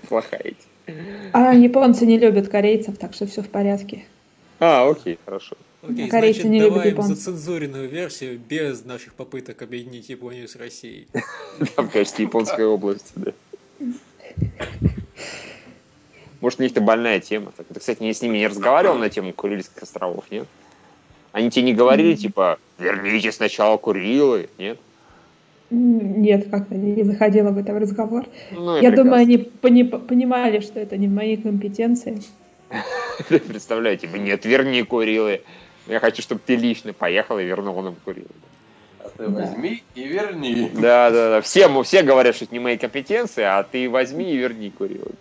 Плохая 0.08 0.42
идея. 0.42 1.32
А 1.32 1.54
японцы 1.54 2.06
не 2.06 2.18
любят 2.18 2.50
корейцев, 2.50 2.98
так 2.98 3.14
что 3.14 3.26
все 3.26 3.42
в 3.42 3.50
порядке. 3.50 4.06
А, 4.60 4.90
окей, 4.90 5.18
хорошо. 5.26 5.56
Окей, 5.82 6.08
Корейцы 6.10 6.42
значит, 6.42 6.52
не 6.52 6.60
любят 6.60 6.76
давай 6.76 6.92
им 6.92 7.02
зацензуренную 7.02 7.90
версию 7.90 8.40
без 8.40 8.86
наших 8.86 9.16
попыток 9.16 9.62
объединить 9.62 10.08
Японию 10.08 10.48
с 10.48 10.56
Россией. 10.56 11.08
Там 11.76 11.90
в 11.90 11.92
качестве 11.92 12.24
японской 12.24 12.66
области, 12.66 13.12
да. 13.16 13.34
Может, 16.40 16.60
у 16.60 16.64
них-то 16.64 16.82
больная 16.82 17.20
тема. 17.20 17.52
Ты, 17.56 17.80
кстати, 17.80 18.02
не 18.02 18.14
с 18.14 18.22
ними 18.22 18.38
не 18.38 18.48
разговаривал 18.48 18.98
на 18.98 19.10
тему 19.10 19.34
Курильских 19.34 19.84
островов, 19.84 20.26
нет? 20.30 20.48
Они 21.34 21.50
тебе 21.50 21.64
не 21.64 21.74
говорили, 21.74 22.16
типа, 22.16 22.60
верните 22.78 23.32
сначала 23.32 23.78
Курилы, 23.78 24.50
нет? 24.58 24.80
Нет, 25.74 26.50
как-то 26.52 26.76
не 26.76 27.04
заходила 27.04 27.50
в 27.50 27.58
этот 27.58 27.82
разговор. 27.82 28.26
Ну, 28.52 28.76
Я 28.76 28.90
прекрасно. 28.92 29.04
думаю, 29.04 29.22
они 29.22 29.38
пони- 29.38 29.84
понимали, 29.84 30.60
что 30.60 30.80
это 30.80 30.98
не 30.98 31.08
в 31.08 31.12
моей 31.12 31.38
компетенции. 31.38 32.22
Представляю, 33.28 33.98
типа, 33.98 34.18
нет, 34.18 34.46
верни 34.46 34.84
Курилы. 34.84 35.42
Я 35.88 36.00
хочу, 36.00 36.22
чтобы 36.22 36.42
ты 36.46 36.56
лично 36.56 36.94
поехал 36.94 37.40
и 37.40 37.44
вернул 37.44 37.82
нам 37.82 37.96
Курилы. 38.06 38.28
А 39.00 39.10
ты 39.18 39.28
возьми 39.28 39.84
и 39.96 40.04
верни. 40.04 40.70
Да, 40.76 41.10
да, 41.12 41.30
да. 41.30 41.42
Все, 41.42 41.68
мы 41.68 41.84
все 41.84 42.04
говорят, 42.04 42.36
что 42.36 42.46
это 42.46 42.54
не 42.54 42.60
мои 42.60 42.78
компетенции, 42.78 43.44
а 43.44 43.64
ты 43.64 43.90
возьми 43.90 44.32
и 44.32 44.38
верни 44.38 44.70
Курилы. 44.70 45.12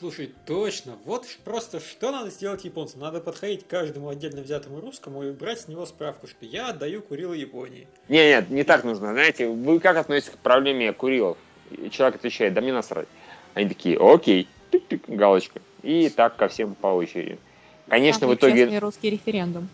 Слушай, 0.00 0.32
точно, 0.46 0.96
вот 1.04 1.26
просто 1.44 1.78
что 1.78 2.10
надо 2.10 2.30
сделать 2.30 2.64
японцам? 2.64 3.02
Надо 3.02 3.20
подходить 3.20 3.66
к 3.66 3.66
каждому 3.66 4.08
отдельно 4.08 4.40
взятому 4.40 4.80
русскому 4.80 5.24
и 5.24 5.30
брать 5.30 5.60
с 5.60 5.68
него 5.68 5.84
справку, 5.84 6.26
что 6.26 6.46
я 6.46 6.70
отдаю 6.70 7.02
Курилы 7.02 7.36
Японии. 7.36 7.86
Не, 8.08 8.28
нет, 8.28 8.48
не 8.48 8.64
так 8.64 8.82
нужно. 8.84 9.12
Знаете, 9.12 9.46
вы 9.46 9.78
как 9.78 9.98
относитесь 9.98 10.30
к 10.30 10.38
проблеме 10.38 10.94
Курилов? 10.94 11.36
И 11.70 11.90
человек 11.90 12.16
отвечает, 12.16 12.54
да 12.54 12.62
мне 12.62 12.72
насрать. 12.72 13.08
Они 13.52 13.68
такие, 13.68 13.98
окей, 14.00 14.48
тык-тык, 14.70 15.02
галочка. 15.06 15.60
И 15.82 16.08
так 16.08 16.34
ко 16.34 16.48
всем 16.48 16.74
по 16.74 16.86
очереди. 16.86 17.38
Конечно, 17.86 18.20
в 18.20 18.30
Самый 18.30 18.36
итоге... 18.36 18.62
честный 18.62 18.78
русский 18.78 19.10
референдум. 19.10 19.68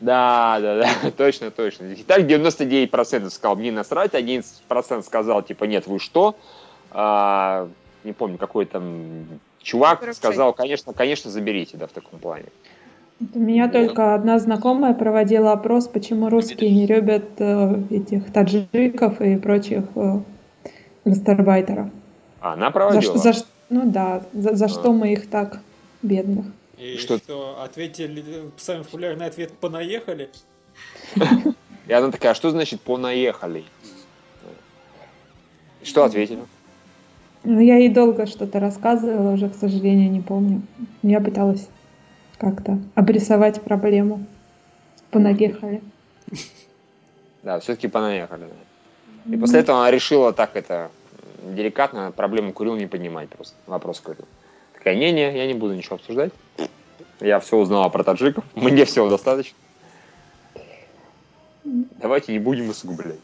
Да, 0.00 0.58
да, 0.60 0.76
да, 0.76 1.10
точно, 1.16 1.50
точно. 1.50 1.86
И 1.86 2.02
так 2.02 2.20
99% 2.24 3.30
сказал, 3.30 3.56
мне 3.56 3.72
насрать, 3.72 4.12
11% 4.12 5.02
сказал, 5.04 5.40
типа, 5.42 5.64
нет, 5.64 5.86
вы 5.86 5.98
что? 5.98 6.36
А, 6.90 7.66
не 8.04 8.12
помню, 8.12 8.36
какой 8.36 8.66
там 8.66 9.40
чувак 9.62 10.00
46. 10.00 10.18
сказал, 10.18 10.52
конечно, 10.52 10.92
конечно, 10.92 11.30
заберите, 11.30 11.76
да, 11.76 11.86
в 11.86 11.92
таком 11.92 12.18
плане. 12.18 12.46
У 13.34 13.38
меня 13.38 13.68
только 13.68 14.14
одна 14.14 14.38
знакомая 14.38 14.94
проводила 14.94 15.52
опрос, 15.52 15.88
почему 15.88 16.30
русские 16.30 16.70
не 16.70 16.86
любят 16.86 17.24
э, 17.38 17.82
этих 17.90 18.32
таджиков 18.32 19.20
и 19.20 19.36
прочих 19.36 19.84
э, 19.94 20.20
гастарбайтеров. 21.04 21.88
А, 22.40 22.54
она 22.54 22.66
За, 22.66 22.72
проводила. 22.72 23.18
за 23.18 23.32
ш- 23.34 23.44
ну 23.68 23.82
да, 23.90 24.22
за, 24.32 24.54
за 24.56 24.64
А. 24.64 24.68
что 24.68 24.92
мы 24.92 25.12
их 25.12 25.28
так 25.28 25.60
бедных. 26.02 26.46
И 26.78 26.96
Что- 26.96 27.18
что, 27.18 27.62
ответили, 27.62 28.24
самый 28.56 28.84
популярный 28.84 29.26
ответ 29.26 29.52
«понаехали»? 29.52 30.30
И 31.86 31.92
она 31.92 32.10
такая, 32.10 32.32
а 32.32 32.34
что 32.34 32.50
значит 32.50 32.80
понаехали? 32.80 33.64
Что 35.82 36.04
ответили? 36.04 36.40
Ну, 37.42 37.58
я 37.60 37.76
ей 37.76 37.88
долго 37.88 38.26
что-то 38.26 38.60
рассказывала, 38.60 39.32
уже, 39.32 39.48
к 39.48 39.54
сожалению, 39.54 40.10
не 40.10 40.20
помню. 40.20 40.62
Я 41.02 41.20
пыталась 41.20 41.68
как-то 42.38 42.78
обрисовать 42.94 43.60
проблему. 43.62 44.24
Понагехали. 45.10 45.82
Да, 47.42 47.58
все-таки 47.58 47.88
понаехали. 47.88 48.48
И 49.24 49.34
после 49.38 49.60
этого 49.60 49.78
она 49.78 49.90
решила 49.90 50.34
так 50.34 50.56
это 50.56 50.90
деликатно 51.42 52.12
проблему 52.12 52.52
Курил 52.52 52.76
не 52.76 52.86
поднимать 52.86 53.30
просто. 53.30 53.56
Вопрос 53.66 54.00
Курил. 54.00 54.26
Такая, 54.74 54.94
не-не, 54.94 55.34
я 55.34 55.46
не 55.46 55.54
буду 55.54 55.74
ничего 55.74 55.96
обсуждать. 55.96 56.32
Я 57.20 57.40
все 57.40 57.56
узнала 57.56 57.88
про 57.88 58.04
таджиков. 58.04 58.44
Мне 58.54 58.84
всего 58.84 59.08
достаточно. 59.08 59.56
Давайте 61.64 62.32
не 62.32 62.38
будем 62.38 62.68
усугублять. 62.68 63.20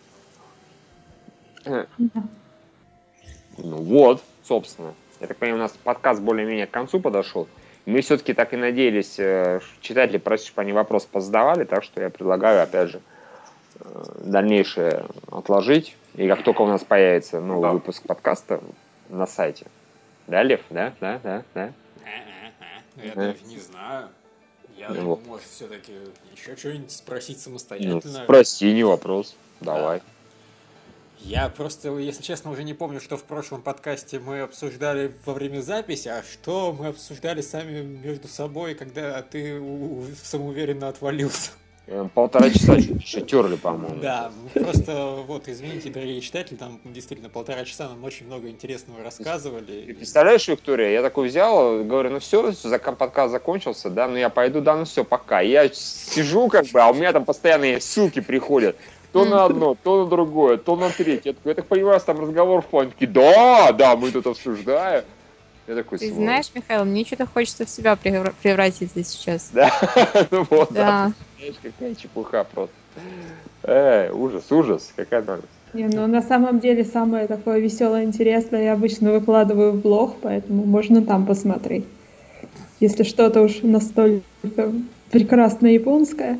Да. 3.58 3.64
Ну 3.68 3.76
вот, 3.76 4.22
собственно. 4.44 4.94
Я 5.20 5.26
так 5.28 5.36
понимаю, 5.38 5.60
у 5.60 5.62
нас 5.62 5.72
подкаст 5.82 6.20
более-менее 6.20 6.66
к 6.66 6.70
концу 6.70 7.00
подошел. 7.00 7.48
Мы 7.86 8.00
все-таки 8.00 8.34
так 8.34 8.52
и 8.52 8.56
надеялись, 8.56 9.18
э, 9.18 9.60
читатели 9.80 10.18
просят, 10.18 10.46
чтобы 10.48 10.62
они 10.62 10.72
вопрос 10.72 11.06
позадавали, 11.06 11.64
так 11.64 11.84
что 11.84 12.00
я 12.00 12.10
предлагаю, 12.10 12.62
опять 12.62 12.90
же, 12.90 13.00
э, 13.80 14.04
дальнейшее 14.24 15.06
отложить. 15.30 15.96
И 16.14 16.26
как 16.28 16.42
только 16.42 16.62
у 16.62 16.66
нас 16.66 16.82
появится 16.84 17.40
новый 17.40 17.62
Да. 17.62 17.72
выпуск 17.72 18.02
подкаста 18.06 18.60
на 19.08 19.26
сайте. 19.26 19.66
Да, 20.26 20.42
Лев? 20.42 20.60
Да, 20.70 20.92
да, 21.00 21.20
да, 21.22 21.42
да. 21.54 21.72
Я 23.02 23.14
даже 23.14 23.36
не 23.46 23.58
знаю. 23.58 24.08
Я 24.76 24.88
Ну 24.90 24.94
думаю, 24.94 25.20
может, 25.26 25.46
все-таки 25.46 25.92
еще 26.34 26.56
что-нибудь 26.56 26.90
спросить 26.90 27.36
Ну, 27.36 27.42
самостоятельно. 27.42 28.24
спроси, 28.24 28.72
не 28.72 28.84
вопрос. 28.84 29.36
Давай. 29.60 30.02
Я 31.20 31.48
просто, 31.48 31.96
если 31.98 32.22
честно, 32.22 32.50
уже 32.50 32.62
не 32.62 32.74
помню, 32.74 33.00
что 33.00 33.16
в 33.16 33.24
прошлом 33.24 33.62
подкасте 33.62 34.18
мы 34.18 34.40
обсуждали 34.40 35.12
во 35.24 35.32
время 35.32 35.60
записи, 35.60 36.08
а 36.08 36.22
что 36.22 36.72
мы 36.78 36.88
обсуждали 36.88 37.40
сами 37.40 37.82
между 37.82 38.28
собой, 38.28 38.74
когда 38.74 39.22
ты 39.22 39.60
самоуверенно 40.22 40.88
отвалился. 40.88 41.50
Э, 41.88 42.08
Полтора 42.12 42.50
часа 42.50 42.74
еще 42.74 43.20
терли, 43.20 43.56
по-моему. 43.56 44.00
Да, 44.00 44.32
просто 44.54 45.22
вот, 45.26 45.48
извините, 45.48 45.88
дорогие 45.90 46.20
читатели, 46.20 46.56
там 46.56 46.80
действительно 46.84 47.28
полтора 47.28 47.64
часа 47.64 47.88
нам 47.88 48.02
очень 48.02 48.26
много 48.26 48.48
интересного 48.48 48.98
Ты 48.98 49.04
рассказывали. 49.04 49.92
представляешь, 49.92 50.48
Виктория, 50.48 50.90
я 50.90 51.02
такой 51.02 51.28
взял, 51.28 51.84
говорю, 51.84 52.10
ну 52.10 52.18
все, 52.18 52.52
подкаст 52.98 53.30
закончился, 53.30 53.88
да, 53.88 54.08
ну 54.08 54.16
я 54.16 54.30
пойду, 54.30 54.60
да, 54.60 54.76
ну 54.76 54.84
все, 54.84 55.04
пока. 55.04 55.42
И 55.42 55.50
я 55.50 55.68
сижу 55.72 56.48
как 56.48 56.66
бы, 56.66 56.80
а 56.80 56.90
у 56.90 56.94
меня 56.94 57.12
там 57.12 57.24
постоянные 57.24 57.80
ссылки 57.80 58.20
приходят. 58.20 58.76
То 59.24 59.30
на 59.30 59.44
одно, 59.44 59.76
то 59.82 60.04
на 60.04 60.10
другое, 60.10 60.56
то 60.56 60.76
на 60.76 60.90
третье. 60.90 61.30
Я 61.30 61.32
такой, 61.34 61.50
я 61.50 61.54
так 61.54 61.66
понимаю, 61.66 62.00
там 62.00 62.20
разговор 62.20 62.62
в 62.62 62.66
плане, 62.66 62.90
такие, 62.90 63.10
да, 63.10 63.72
да, 63.72 63.96
мы 63.96 64.10
тут 64.10 64.26
обсуждаем. 64.26 65.04
Я 65.66 65.74
такой, 65.74 65.98
Ты 65.98 66.12
знаешь, 66.12 66.46
Михаил, 66.54 66.84
мне 66.84 67.04
что-то 67.04 67.26
хочется 67.26 67.64
в 67.64 67.70
себя 67.70 67.94
превра- 67.94 68.34
превратиться 68.42 69.02
сейчас. 69.02 69.50
Да, 69.52 69.70
ну 70.30 70.46
вот, 70.48 70.72
да. 70.72 70.84
Да. 70.84 71.12
Знаешь, 71.38 71.54
какая 71.62 71.94
чепуха 71.94 72.44
просто. 72.44 72.74
Эй, 73.64 74.10
ужас, 74.10 74.44
ужас, 74.52 74.92
какая 74.94 75.22
наглость. 75.22 75.48
Не, 75.72 75.88
ну 75.88 76.06
на 76.06 76.22
самом 76.22 76.60
деле 76.60 76.84
самое 76.84 77.26
такое 77.26 77.58
веселое, 77.58 78.04
интересное 78.04 78.62
я 78.64 78.72
обычно 78.74 79.12
выкладываю 79.12 79.72
в 79.72 79.80
блог, 79.80 80.16
поэтому 80.22 80.64
можно 80.64 81.02
там 81.02 81.26
посмотреть. 81.26 81.84
Если 82.78 83.02
что-то 83.02 83.42
уж 83.42 83.62
настолько 83.62 84.22
прекрасно 85.10 85.66
японское. 85.66 86.38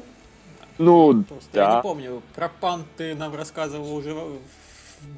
Ну, 0.78 1.24
Просто 1.24 1.58
я 1.58 1.66
да. 1.68 1.76
не 1.76 1.82
помню, 1.82 2.22
про 2.34 2.48
пан 2.48 2.84
ты 2.96 3.14
нам 3.14 3.34
рассказывал 3.34 3.94
уже 3.94 4.14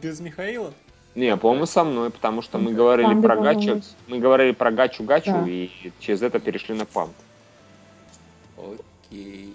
без 0.00 0.20
Михаила? 0.20 0.72
Не, 1.14 1.36
по-моему, 1.36 1.66
со 1.66 1.82
мной, 1.82 2.10
потому 2.10 2.42
что 2.42 2.58
мы 2.58 2.72
говорили 2.72 3.06
Панды, 3.08 3.26
про 3.26 3.36
гачу, 3.36 3.74
есть. 3.76 3.96
мы 4.06 4.18
говорили 4.18 4.52
про 4.52 4.70
гачу-гачу, 4.70 5.32
Да. 5.32 5.44
и 5.48 5.70
через 5.98 6.22
это 6.22 6.38
перешли 6.38 6.74
на 6.76 6.86
панд. 6.86 7.12
Окей. 8.56 9.54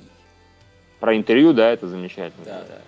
Про 1.00 1.16
интервью, 1.16 1.54
да, 1.54 1.70
это 1.70 1.88
замечательно. 1.88 2.46
Да, 2.46 2.64
да. 2.68 2.80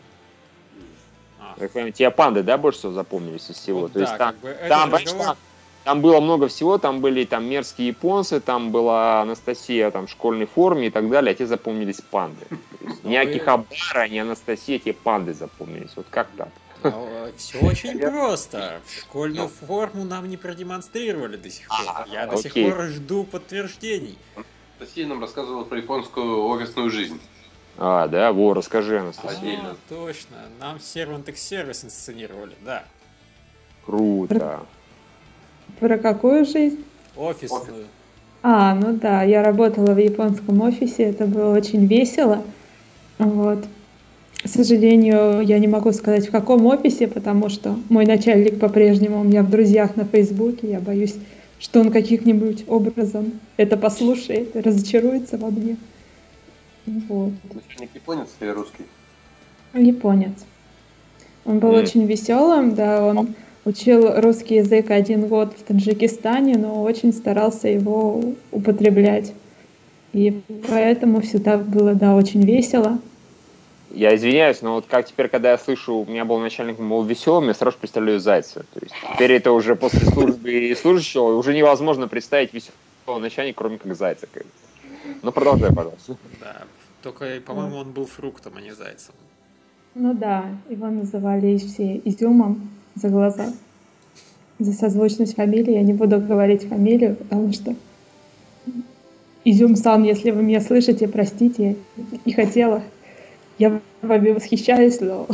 Я 1.58 1.70
понимаю, 1.70 1.94
тебе 1.94 2.12
панды, 2.12 2.44
да, 2.44 2.58
больше 2.58 2.80
всего 2.80 2.92
запомнились 2.92 3.50
из 3.50 3.56
всего? 3.56 3.82
вот 3.82 3.94
То 3.94 4.00
есть 4.00 4.12
да, 4.14 4.18
там, 4.18 4.30
как 4.34 4.42
бы 4.42 4.58
там, 4.68 4.94
разговор- 4.94 5.38
там, 5.86 6.02
было 6.02 6.20
много 6.20 6.48
всего, 6.48 6.80
там 6.80 7.00
были 7.00 7.26
там 7.26 7.46
мерзкие 7.46 7.90
японцы, 7.90 8.40
там 8.40 8.72
была 8.72 9.22
Анастасия 9.22 9.92
там, 9.92 10.08
в 10.08 10.10
школьной 10.10 10.48
форме 10.48 10.88
и 10.88 10.90
так 10.90 11.08
далее, 11.10 11.32
а 11.32 11.36
тебе 11.36 11.46
запомнились 11.46 12.02
панды. 12.02 12.44
Есть 12.82 13.04
Ну, 13.04 13.16
Акихабара, 13.16 14.08
ни 14.10 14.18
Анастасия, 14.18 14.80
тебе 14.80 14.94
панды 14.94 15.36
запомнились. 15.36 15.92
Вот 15.96 16.08
как 16.10 16.28
так? 16.36 16.50
Все 17.38 17.60
очень 17.60 18.00
просто. 18.00 18.82
Школьную 19.00 19.48
форму 19.48 20.04
нам 20.04 20.28
не 20.28 20.38
продемонстрировали 20.38 21.38
до 21.38 21.52
сих 21.52 21.68
пор. 21.68 21.78
А, 21.88 22.06
Я 22.12 22.26
до 22.26 22.38
сих 22.38 22.54
пор 22.54 22.88
жду 22.88 23.24
подтверждений. 23.24 24.18
Россия 24.80 25.06
нам 25.06 25.22
рассказывала 25.22 25.66
про 25.66 25.78
японскую 25.78 26.46
офисную 26.46 26.90
жизнь. 26.90 27.22
А, 27.78 28.08
да, 28.08 28.34
во, 28.34 28.56
расскажи, 28.56 29.00
Анастасия. 29.00 29.38
Отдельно. 29.38 29.70
А, 29.72 29.76
точно. 29.88 30.38
Нам 30.60 30.78
X 30.78 31.52
Service 31.52 31.86
инсценировали, 31.86 32.56
да. 32.62 32.86
Круто. 33.86 34.66
Про 35.80 35.98
какую 35.98 36.46
жизнь? 36.46 36.84
Офисную. 37.16 37.86
А, 38.44 38.76
ну 38.76 38.94
да, 38.94 39.24
я 39.24 39.44
работала 39.44 39.94
в 39.94 39.98
японском 39.98 40.62
офисе, 40.62 41.04
это 41.04 41.26
было 41.26 41.56
очень 41.56 41.86
весело. 41.88 42.44
Вот. 43.18 43.66
К 44.44 44.48
сожалению, 44.48 45.42
я 45.42 45.58
не 45.58 45.68
могу 45.68 45.92
сказать, 45.92 46.28
в 46.28 46.32
каком 46.32 46.66
офисе, 46.68 47.08
потому 47.08 47.50
что 47.50 47.76
мой 47.90 48.06
начальник 48.06 48.60
по-прежнему 48.60 49.22
у 49.22 49.24
меня 49.24 49.42
в 49.42 49.50
друзьях 49.50 49.96
на 49.96 50.06
Фейсбуке. 50.06 50.70
Я 50.70 50.80
боюсь, 50.80 51.16
что 51.58 51.80
он 51.80 51.92
каким-нибудь 51.92 52.66
образом 52.68 53.40
это 53.58 53.78
послушает 53.78 54.56
и 54.56 54.60
разочаруется 54.60 55.38
во 55.38 55.50
мне. 55.50 55.78
Вот. 56.86 57.32
Начальник 57.52 57.90
японец 57.96 58.28
или 58.40 58.50
русский? 58.50 58.86
Японец. 59.74 60.46
Он 61.46 61.58
был 61.60 61.70
М. 61.70 61.82
очень 61.84 62.06
веселым, 62.06 62.76
да, 62.76 63.04
он 63.04 63.34
учил 63.66 64.22
русский 64.22 64.56
язык 64.56 64.92
один 64.92 65.28
год 65.28 65.54
в 65.58 65.64
Таджикистане, 65.64 66.58
но 66.58 66.84
очень 66.84 67.12
старался 67.12 67.68
его 67.68 68.24
употреблять. 68.52 69.34
И 70.14 70.42
поэтому 70.70 71.22
всегда 71.22 71.58
было, 71.58 71.94
да, 71.94 72.16
очень 72.16 72.44
весело. 72.46 73.00
Я 73.92 74.16
извиняюсь, 74.16 74.62
но 74.62 74.76
вот 74.76 74.86
как 74.88 75.06
теперь, 75.06 75.28
когда 75.28 75.52
я 75.52 75.58
слышу, 75.58 75.96
у 75.96 76.06
меня 76.06 76.26
был 76.26 76.38
начальник, 76.40 76.78
был 76.78 77.04
веселым, 77.04 77.48
я 77.48 77.54
сразу 77.54 77.78
представляю 77.78 78.20
Зайцева. 78.20 78.66
То 78.74 78.80
есть 78.82 78.94
теперь 79.14 79.34
это 79.34 79.52
уже 79.52 79.76
после 79.76 80.02
службы 80.02 80.52
и 80.52 80.76
служащего 80.76 81.36
уже 81.36 81.54
невозможно 81.54 82.08
представить 82.08 82.54
веселого 82.54 83.20
начальника, 83.20 83.60
кроме 83.60 83.78
как 83.78 83.96
Зайца. 83.96 84.28
Ну, 85.22 85.32
продолжай, 85.32 85.74
пожалуйста. 85.74 86.18
Да. 86.40 86.64
Только, 87.02 87.40
по-моему, 87.46 87.78
он 87.78 87.92
был 87.92 88.06
фруктом, 88.06 88.54
а 88.58 88.62
не 88.62 88.74
зайцем. 88.74 89.14
Ну 89.94 90.14
да, 90.16 90.46
его 90.70 90.88
называли 90.88 91.56
все 91.58 92.02
изюмом 92.04 92.70
за 92.96 93.10
глаза. 93.10 93.54
За 94.60 94.74
созвучность 94.74 95.36
фамилии 95.36 95.74
я 95.74 95.84
не 95.84 95.94
буду 95.94 96.20
говорить 96.20 96.68
фамилию, 96.68 97.16
потому 97.16 97.52
что 97.52 97.76
Изюм-сан, 99.44 100.04
если 100.04 100.32
вы 100.32 100.42
меня 100.42 100.60
слышите, 100.60 101.08
простите, 101.08 101.78
не 102.26 102.34
хотела. 102.34 102.82
Я 103.60 103.80
вами 104.02 104.32
восхищаюсь, 104.32 105.00
но 105.02 105.28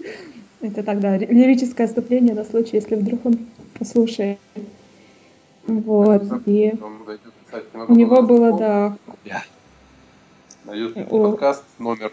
это 0.62 0.82
тогда 0.82 1.18
лирическое 1.18 1.86
отступление 1.86 2.34
на 2.34 2.44
случай, 2.44 2.76
если 2.76 2.94
вдруг 2.94 3.26
он 3.26 3.38
послушает. 3.78 4.38
Вот, 5.66 6.22
и 6.46 6.72
Он 6.82 7.04
дойдет, 7.04 7.32
кстати, 7.44 7.66
у 7.74 7.94
него 7.94 8.22
было, 8.22 8.56
да, 8.56 8.96
На 10.64 10.74
YouTube 10.74 11.08
подкаст 11.08 11.64
номер 11.78 12.12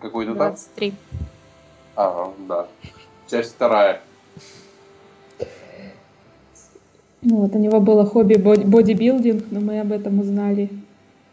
какой-то 0.00 0.34
там. 0.34 0.48
23. 0.48 0.94
А, 1.96 2.32
да. 2.48 2.66
Часть 3.32 3.52
вторая. 3.52 4.02
Вот, 7.22 7.54
у 7.54 7.58
него 7.58 7.80
было 7.80 8.04
хобби 8.04 8.34
боди- 8.34 8.66
бодибилдинг, 8.66 9.44
но 9.50 9.60
мы 9.60 9.80
об 9.80 9.90
этом 9.90 10.20
узнали 10.20 10.68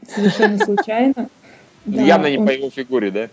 совершенно 0.07 0.57
случайно. 0.57 1.27
Да, 1.85 2.01
Явно 2.01 2.27
не 2.29 2.37
он- 2.37 2.45
по 2.45 2.51
его 2.51 2.69
фигуре, 2.69 3.09
да? 3.09 3.29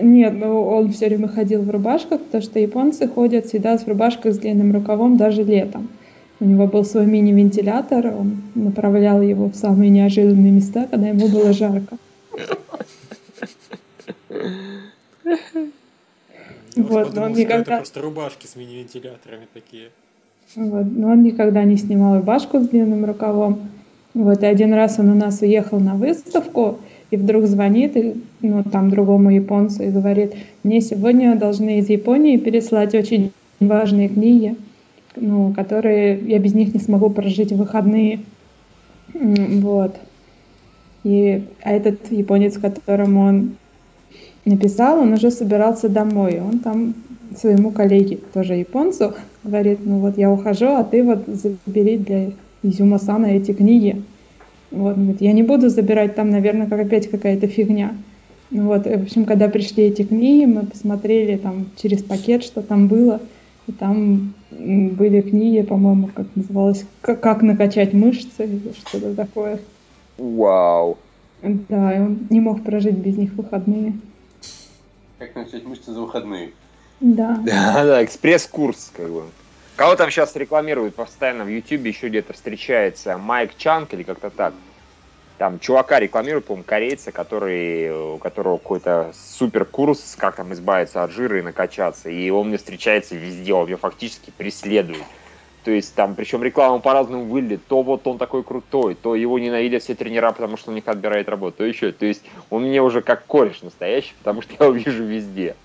Нет, 0.00 0.32
ну 0.32 0.62
он 0.62 0.90
все 0.92 1.06
время 1.06 1.28
ходил 1.28 1.62
в 1.62 1.70
рубашках, 1.70 2.20
потому 2.22 2.42
что 2.42 2.58
японцы 2.58 3.06
ходят 3.08 3.46
всегда 3.46 3.76
в 3.76 3.86
рубашках 3.86 4.32
с 4.32 4.38
длинным 4.38 4.72
рукавом 4.72 5.16
даже 5.16 5.42
летом. 5.42 5.88
У 6.40 6.46
него 6.46 6.66
был 6.66 6.84
свой 6.84 7.06
мини-вентилятор, 7.06 8.06
он 8.06 8.42
направлял 8.54 9.20
его 9.22 9.48
в 9.50 9.54
самые 9.54 9.90
неожиданные 9.90 10.52
места, 10.52 10.86
когда 10.90 11.08
ему 11.08 11.28
было 11.28 11.52
жарко. 11.52 11.96
Я 16.76 16.82
Вот, 16.82 16.90
но 16.90 17.04
подумал, 17.04 17.26
он 17.26 17.32
что 17.32 17.40
это 17.42 17.52
никогда- 17.52 17.76
просто 17.76 18.00
рубашки 18.02 18.46
с 18.46 18.56
мини-вентиляторами 18.56 19.46
такие. 19.52 19.88
Вот, 20.56 20.86
но 20.90 21.10
он 21.10 21.22
никогда 21.22 21.64
не 21.64 21.76
снимал 21.76 22.16
рубашку 22.16 22.60
с 22.60 22.68
длинным 22.68 23.04
рукавом. 23.04 23.68
Вот, 24.14 24.42
и 24.42 24.46
один 24.46 24.72
раз 24.74 24.98
он 24.98 25.08
у 25.10 25.14
нас 25.14 25.40
уехал 25.42 25.80
на 25.80 25.94
выставку, 25.94 26.78
и 27.10 27.16
вдруг 27.16 27.46
звонит, 27.46 27.96
и, 27.96 28.14
ну, 28.42 28.62
там, 28.64 28.90
другому 28.90 29.30
японцу, 29.30 29.82
и 29.84 29.90
говорит, 29.90 30.34
мне 30.62 30.80
сегодня 30.80 31.36
должны 31.36 31.78
из 31.78 31.88
Японии 31.88 32.36
переслать 32.36 32.94
очень 32.94 33.32
важные 33.60 34.08
книги, 34.08 34.56
ну, 35.16 35.52
которые 35.54 36.18
я 36.18 36.38
без 36.38 36.54
них 36.54 36.74
не 36.74 36.80
смогу 36.80 37.10
прожить 37.10 37.52
выходные. 37.52 38.20
Вот. 39.12 39.96
И, 41.04 41.44
а 41.62 41.72
этот 41.72 42.10
японец, 42.10 42.58
которому 42.58 43.20
он 43.20 43.56
написал, 44.44 45.00
он 45.00 45.12
уже 45.12 45.30
собирался 45.30 45.88
домой. 45.88 46.40
Он 46.40 46.58
там 46.58 46.94
своему 47.36 47.70
коллеге, 47.70 48.18
тоже 48.32 48.54
японцу, 48.54 49.14
говорит, 49.42 49.80
ну 49.84 49.98
вот 49.98 50.18
я 50.18 50.30
ухожу, 50.30 50.66
а 50.66 50.84
ты 50.84 51.02
вот 51.02 51.24
забери 51.26 51.98
для 51.98 52.30
Изюма 52.62 52.98
Сана 52.98 53.26
эти 53.26 53.52
книги. 53.52 54.02
Вот, 54.70 54.96
говорит, 54.96 55.20
я 55.20 55.32
не 55.32 55.42
буду 55.42 55.68
забирать, 55.68 56.14
там, 56.14 56.30
наверное, 56.30 56.66
как 56.66 56.80
опять 56.80 57.10
какая-то 57.10 57.46
фигня. 57.46 57.94
Ну 58.50 58.66
Вот, 58.66 58.86
и, 58.86 58.90
в 58.90 59.02
общем, 59.02 59.24
когда 59.24 59.48
пришли 59.48 59.84
эти 59.84 60.02
книги, 60.02 60.44
мы 60.44 60.66
посмотрели 60.66 61.36
там 61.36 61.66
через 61.76 62.02
пакет, 62.02 62.42
что 62.44 62.62
там 62.62 62.88
было. 62.88 63.20
И 63.66 63.72
там 63.72 64.34
были 64.50 65.22
книги, 65.22 65.62
по-моему, 65.62 66.10
как 66.14 66.26
называлось, 66.34 66.84
«Как, 67.00 67.20
как 67.20 67.42
накачать 67.42 67.94
мышцы 67.94 68.44
или 68.44 68.60
что-то 68.86 69.14
такое. 69.14 69.58
Вау. 70.18 70.98
Да, 71.42 71.96
и 71.96 72.00
он 72.00 72.18
не 72.30 72.40
мог 72.40 72.62
прожить 72.62 72.96
без 72.96 73.16
них 73.16 73.34
выходные. 73.34 73.94
Как 75.24 75.36
начать 75.36 75.64
мышцы 75.64 75.90
за 75.92 76.00
выходные? 76.00 76.50
Да. 77.00 77.38
Да, 77.44 77.84
да, 77.84 78.04
экспресс-курс, 78.04 78.92
как 78.94 79.08
бы. 79.10 79.24
Кого 79.76 79.96
там 79.96 80.10
сейчас 80.10 80.36
рекламируют 80.36 80.94
постоянно 80.94 81.44
в 81.44 81.48
Ютубе, 81.48 81.90
еще 81.90 82.08
где-то 82.08 82.34
встречается 82.34 83.16
Майк 83.16 83.56
Чанг 83.56 83.94
или 83.94 84.02
как-то 84.02 84.30
так. 84.30 84.52
Там 85.38 85.58
чувака 85.58 85.98
рекламируют, 85.98 86.44
по-моему, 86.44 86.64
корейца, 86.64 87.10
который, 87.10 88.14
у 88.14 88.18
которого 88.18 88.58
какой-то 88.58 89.12
супер 89.14 89.64
курс, 89.64 90.14
как 90.16 90.36
там 90.36 90.52
избавиться 90.52 91.02
от 91.02 91.10
жира 91.10 91.38
и 91.38 91.42
накачаться. 91.42 92.10
И 92.10 92.30
он 92.30 92.48
мне 92.48 92.58
встречается 92.58 93.16
везде, 93.16 93.52
он 93.54 93.66
меня 93.66 93.78
фактически 93.78 94.30
преследует. 94.36 95.02
То 95.64 95.70
есть 95.70 95.94
там, 95.94 96.14
причем 96.14 96.42
реклама 96.42 96.78
по-разному 96.78 97.24
выглядит. 97.24 97.66
То 97.66 97.82
вот 97.82 98.06
он 98.06 98.18
такой 98.18 98.42
крутой, 98.42 98.94
то 98.94 99.14
его 99.14 99.38
ненавидят 99.38 99.82
все 99.82 99.94
тренера, 99.94 100.30
потому 100.32 100.58
что 100.58 100.68
он 100.70 100.74
них 100.74 100.86
отбирает 100.86 101.28
работу, 101.28 101.58
то 101.58 101.64
еще. 101.64 101.90
То 101.90 102.04
есть 102.04 102.22
он 102.50 102.64
мне 102.64 102.82
уже 102.82 103.00
как 103.00 103.24
кореш 103.24 103.62
настоящий, 103.62 104.12
потому 104.18 104.42
что 104.42 104.52
я 104.58 104.66
его 104.66 104.74
вижу 104.76 105.04
везде. 105.04 105.56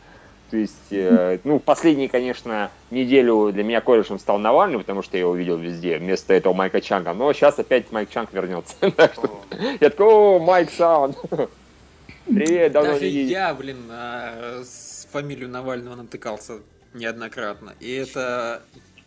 То 0.49 0.57
есть, 0.57 0.91
э, 0.91 1.37
ну, 1.43 1.59
последние, 1.59 2.09
конечно, 2.09 2.71
неделю 2.89 3.51
для 3.51 3.63
меня 3.63 3.81
корешем 3.81 4.17
стал 4.17 4.39
Навальный, 4.39 4.79
потому 4.79 5.03
что 5.03 5.15
я 5.15 5.21
его 5.21 5.35
видел 5.35 5.57
везде, 5.57 5.97
вместо 5.97 6.33
этого 6.33 6.53
Майка 6.53 6.81
Чанга. 6.81 7.13
Но 7.13 7.31
сейчас 7.33 7.59
опять 7.59 7.91
Майк 7.91 8.09
Чанг 8.09 8.33
вернется. 8.33 8.75
Так 8.95 9.13
что 9.13 9.43
я 9.79 9.89
такой, 9.89 10.07
о, 10.07 10.39
Майк 10.39 10.71
Сан. 10.71 11.13
Привет, 12.25 12.71
давно 12.71 12.93
Даже 12.93 13.05
не 13.05 13.23
я, 13.23 13.53
блин, 13.53 13.87
на 13.87 14.63
с 14.63 15.07
фамилию 15.11 15.49
Навального 15.49 15.95
натыкался 15.95 16.59
неоднократно. 16.93 17.73
И 17.79 17.93
это 17.93 18.63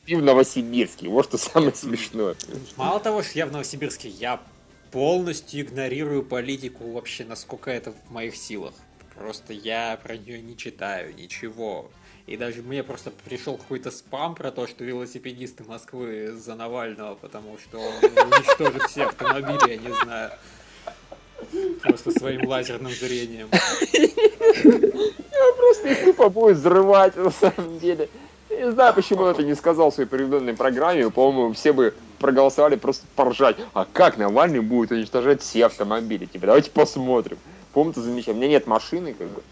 И 0.06 0.16
в 0.16 0.22
Новосибирске, 0.22 1.08
вот 1.08 1.26
что 1.26 1.38
самое 1.38 1.74
смешное. 1.74 2.34
мало 2.76 3.00
того, 3.00 3.22
что 3.22 3.38
я 3.38 3.46
в 3.46 3.52
Новосибирске, 3.52 4.08
я 4.08 4.40
полностью 4.90 5.60
игнорирую 5.60 6.22
политику 6.22 6.92
вообще, 6.92 7.24
насколько 7.24 7.70
это 7.70 7.92
в 7.92 8.10
моих 8.10 8.36
силах. 8.36 8.74
Просто 9.14 9.52
я 9.52 9.98
про 10.02 10.16
нее 10.16 10.42
не 10.42 10.56
читаю, 10.56 11.14
ничего. 11.14 11.90
И 12.26 12.36
даже 12.36 12.62
мне 12.62 12.82
просто 12.82 13.10
пришел 13.10 13.56
какой-то 13.56 13.90
спам 13.90 14.34
про 14.34 14.50
то, 14.50 14.66
что 14.66 14.84
велосипедисты 14.84 15.64
Москвы 15.64 16.32
за 16.32 16.54
Навального, 16.54 17.14
потому 17.14 17.58
что 17.58 17.78
он 17.78 17.94
уничтожит 18.04 18.82
все 18.84 19.04
автомобили, 19.04 19.70
я 19.70 19.76
не 19.76 19.92
знаю. 20.02 20.32
Просто 21.82 22.12
своим 22.12 22.46
лазерным 22.46 22.92
зрением. 22.92 23.48
Просто 25.56 25.88
их 25.88 26.04
тупо 26.04 26.28
будет 26.28 26.58
взрывать, 26.58 27.16
на 27.16 27.30
самом 27.30 27.78
деле. 27.80 28.08
Не 28.62 28.72
знаю, 28.72 28.94
почему 28.94 29.22
он 29.22 29.30
это 29.30 29.42
не 29.42 29.54
сказал 29.54 29.90
в 29.90 29.94
своей 29.94 30.08
предыдущей 30.08 30.52
программе. 30.52 31.10
По-моему, 31.10 31.52
все 31.52 31.72
бы 31.72 31.94
проголосовали 32.18 32.76
просто 32.76 33.04
поржать. 33.16 33.56
А 33.74 33.86
как 33.92 34.16
Навальный 34.16 34.60
будет 34.60 34.92
уничтожать 34.92 35.42
все 35.42 35.66
автомобили? 35.66 36.26
Типа, 36.26 36.46
давайте 36.46 36.70
посмотрим. 36.70 37.38
По-моему, 37.72 37.92
это 37.92 38.00
замечательно. 38.00 38.36
У 38.36 38.38
меня 38.38 38.48
нет 38.48 38.66
машины, 38.66 39.14
как 39.14 39.28
бы. 39.28 39.42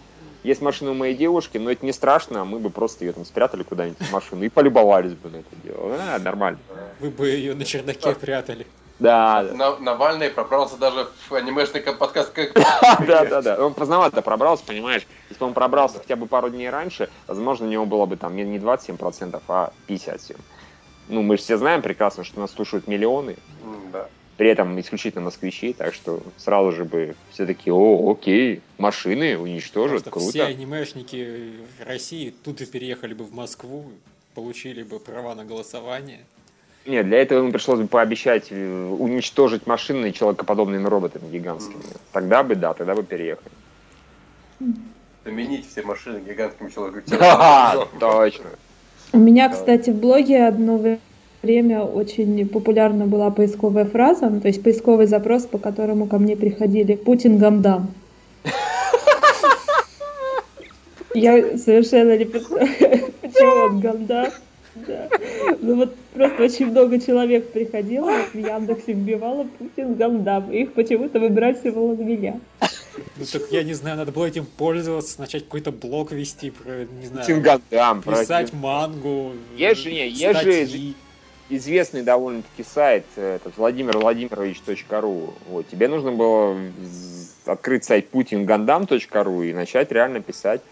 Есть 0.43 0.63
машина 0.63 0.93
у 0.93 0.95
моей 0.95 1.15
девушки, 1.15 1.59
но 1.59 1.71
это 1.71 1.85
не 1.85 1.93
страшно, 1.93 2.47
мы 2.47 2.61
бы 2.61 2.71
просто 2.71 3.05
ее 3.05 3.13
там 3.13 3.27
спрятали 3.27 3.63
куда-нибудь 3.63 3.99
в 3.99 4.11
машину 4.11 4.43
и 4.43 4.49
полюбовались 4.49 5.13
бы 5.13 5.29
на 5.29 5.37
это 5.37 5.57
дело. 5.63 5.99
А, 6.01 6.19
нормально. 6.19 6.59
Вы 6.99 7.11
бы 7.11 7.29
ее 7.29 7.55
на 7.55 7.67
чердаке 7.67 8.15
прятали. 8.15 8.67
Да, 9.01 9.43
да. 9.43 9.55
На- 9.55 9.79
Навальный 9.79 10.31
пробрался 10.31 10.77
даже 10.77 11.09
в 11.29 11.35
анимешный 11.35 11.81
ка- 11.81 11.95
подкаст 11.95 12.33
как... 12.33 12.53
Да, 13.07 13.25
да, 13.25 13.43
да. 13.43 13.65
Он 13.67 13.75
поздновато 13.75 14.21
пробрался, 14.23 14.63
понимаешь? 14.65 15.07
Если 15.31 15.41
бы 15.41 15.47
он 15.47 15.55
пробрался 15.55 15.99
хотя 15.99 16.17
бы 16.17 16.27
пару 16.27 16.51
дней 16.51 16.69
раньше, 16.71 17.09
возможно, 17.27 17.67
у 17.67 17.71
него 17.71 17.87
было 17.87 18.07
бы 18.07 18.17
там 18.17 18.37
не 18.37 18.45
не 18.45 18.59
27%, 18.59 19.41
а 19.49 19.73
57%. 19.89 20.37
Ну, 21.09 21.23
мы 21.23 21.37
же 21.39 21.43
все 21.43 21.57
знаем 21.57 21.83
прекрасно, 21.83 22.23
что 22.25 22.39
нас 22.41 22.53
слушают 22.53 22.87
миллионы, 22.87 23.37
Да. 23.93 24.07
при 24.37 24.49
этом 24.51 24.79
исключительно 24.79 25.25
москвичи, 25.25 25.73
так 25.73 25.93
что 25.95 26.21
сразу 26.37 26.71
же 26.73 26.85
бы 26.85 27.17
все 27.33 27.47
такие, 27.47 27.73
о, 27.75 28.13
окей, 28.13 28.61
машины 28.79 29.37
уничтожат, 29.39 30.05
Просто 30.05 30.21
все 30.21 30.39
круто. 30.39 30.47
анимешники 30.47 31.55
России 31.85 32.33
тут 32.45 32.59
же 32.61 32.67
переехали 32.67 33.15
бы 33.15 33.25
в 33.25 33.33
Москву, 33.35 33.91
получили 34.35 34.83
бы 34.85 35.01
права 35.01 35.35
на 35.35 35.45
голосование. 35.45 36.21
Нет, 36.87 37.07
для 37.07 37.19
этого 37.19 37.41
ему 37.41 37.53
пришлось 37.53 37.81
бы 37.81 37.87
пообещать 37.87 38.47
э, 38.51 38.97
уничтожить 38.99 39.67
машины 39.67 40.13
человекоподобными 40.13 40.87
роботами 40.87 41.31
гигантскими. 41.31 41.83
Тогда 42.13 42.43
бы, 42.43 42.55
да, 42.55 42.73
тогда 42.73 42.95
бы 42.95 43.03
переехали. 43.03 43.51
Заменить 45.25 45.71
все 45.71 45.83
машины 45.83 46.23
гигантским 46.27 46.71
человеком. 46.71 47.03
Ха, 47.19 47.87
Точно. 47.99 48.47
У 49.13 49.19
меня, 49.19 49.51
кстати, 49.51 49.91
в 49.91 49.97
блоге 49.97 50.47
одно 50.47 50.99
время 51.43 51.83
очень 51.83 52.49
популярна 52.49 53.07
была 53.07 53.31
поисковая 53.31 53.85
фраза, 53.85 54.31
ну, 54.31 54.41
то 54.41 54.49
есть 54.49 54.63
поисковый 54.63 55.07
запрос, 55.07 55.45
по 55.45 55.59
которому 55.59 56.07
ко 56.07 56.19
мне 56.19 56.37
приходили 56.37 56.95
«Путин 56.95 57.37
гамдам». 57.37 57.89
Я 61.15 61.59
совершенно 61.59 62.17
не 62.17 62.25
представляю, 62.25 63.13
почему 63.21 63.67
он 63.67 63.81
гамдам. 63.81 64.29
Да. 64.87 65.09
Ну 65.61 65.77
вот 65.77 65.95
просто 66.15 66.43
очень 66.43 66.67
много 66.67 67.01
человек 67.01 67.51
приходило, 67.53 68.11
в 68.33 68.35
Яндексе 68.35 68.93
вбивало 68.93 69.47
Путин 69.59 69.95
гамдам, 69.95 70.51
и 70.53 70.63
их 70.63 70.73
почему-то 70.73 71.19
выбрасывало 71.21 71.95
на 71.95 72.03
меня. 72.03 72.41
Ну 73.17 73.25
так 73.31 73.43
я 73.51 73.63
не 73.63 73.75
знаю, 73.75 73.97
надо 73.97 74.13
было 74.13 74.27
этим 74.27 74.47
пользоваться, 74.47 75.21
начать 75.21 75.45
какой-то 75.45 75.73
блог 75.73 76.13
вести, 76.13 76.51
про, 76.51 76.85
не 77.01 77.07
знаю, 77.07 77.27
Тингандам, 77.27 78.03
писать 78.03 78.53
мангу, 78.53 79.33
Есть 79.57 79.83
же, 79.83 79.91
не, 79.91 80.09
есть 80.09 80.41
же 80.43 80.95
известный 81.51 82.03
довольно-таки 82.03 82.63
сайт, 82.63 83.05
э, 83.17 83.37
этот 83.37 83.57
Владимир 83.57 83.99
Владимирович.ру. 83.99 85.35
Вот, 85.49 85.69
тебе 85.69 85.89
нужно 85.89 86.13
было 86.13 86.57
открыть 87.45 87.85
сайт 87.85 88.09
putingandam.ru 88.13 89.51
и 89.51 89.53
начать 89.53 89.91
реально 89.93 90.21
писать 90.21 90.63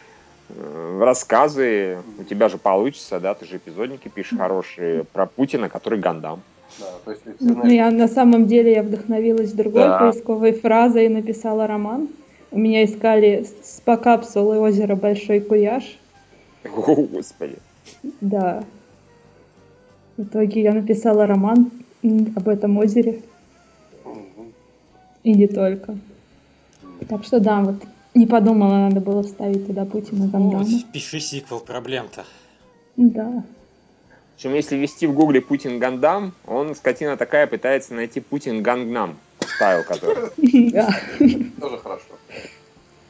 рассказы. 1.01 1.99
У 2.19 2.25
тебя 2.25 2.49
же 2.49 2.59
получится, 2.59 3.21
да, 3.21 3.35
ты 3.35 3.47
же 3.47 3.57
эпизодники 3.57 4.09
пишешь 4.09 4.39
хорошие 4.39 5.05
про 5.05 5.27
Путина, 5.27 5.69
который 5.69 5.99
гандам. 5.99 6.43
Да, 6.79 6.87
то 7.05 7.11
есть, 7.11 7.23
все 7.23 7.35
Ну, 7.41 7.67
я 7.67 7.91
на 7.91 8.09
самом 8.09 8.47
деле 8.47 8.73
я 8.73 8.83
вдохновилась 8.83 9.53
другой 9.53 9.85
Да. 9.85 9.99
поисковой 9.99 10.53
фразой 10.53 11.07
и 11.07 11.09
написала 11.09 11.67
роман. 11.67 12.09
У 12.51 12.59
меня 12.59 12.85
искали 12.85 13.47
спа 13.63 13.97
капсулы 13.97 14.59
озера 14.59 14.97
Большой 14.97 15.41
Куяш. 15.41 15.99
О, 16.65 16.95
господи. 16.95 17.57
Да. 18.21 18.65
В 20.17 20.23
итоге 20.23 20.63
я 20.63 20.73
написала 20.73 21.27
роман 21.27 21.71
об 22.37 22.49
этом 22.49 22.77
озере. 22.79 23.23
Мгм. 24.05 24.53
И 25.23 25.35
не 25.35 25.47
только. 25.47 25.97
Так 27.09 27.25
что 27.25 27.41
да, 27.41 27.61
вот 27.61 27.77
не 28.19 28.27
подумала, 28.27 28.89
надо 28.89 29.01
было 29.01 29.23
вставить 29.23 29.67
туда 29.67 29.85
Путина 29.85 30.27
Гандама. 30.27 30.65
Вот, 30.65 30.93
пиши 30.93 31.21
сиквел, 31.21 31.61
проблем-то. 31.61 32.25
Да. 32.97 33.45
Причем, 34.37 34.55
если 34.55 34.77
ввести 34.77 35.07
в 35.07 35.15
гугле 35.15 35.41
Путин 35.41 35.79
Гандам, 35.79 36.33
он, 36.47 36.75
скотина 36.75 37.17
такая, 37.17 37.47
пытается 37.47 37.95
найти 37.95 38.21
Путин 38.21 38.63
Гангнам 38.63 39.17
стайл, 39.41 39.85
который. 39.85 40.31
Да. 40.73 40.91
Тоже 41.61 41.79
хорошо. 41.79 42.05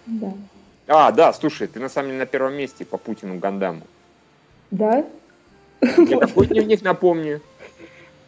Да. 0.06 0.32
А, 0.86 1.12
да, 1.12 1.32
слушай, 1.32 1.66
ты 1.66 1.80
на 1.80 1.88
самом 1.88 2.08
деле 2.08 2.20
на 2.20 2.26
первом 2.26 2.54
месте 2.54 2.84
по 2.84 2.96
Путину 2.96 3.38
Гандаму. 3.38 3.82
Да? 4.70 5.04
Мне 5.80 6.18
Какой 6.18 6.46
дневник 6.46 6.82
напомни? 6.82 7.40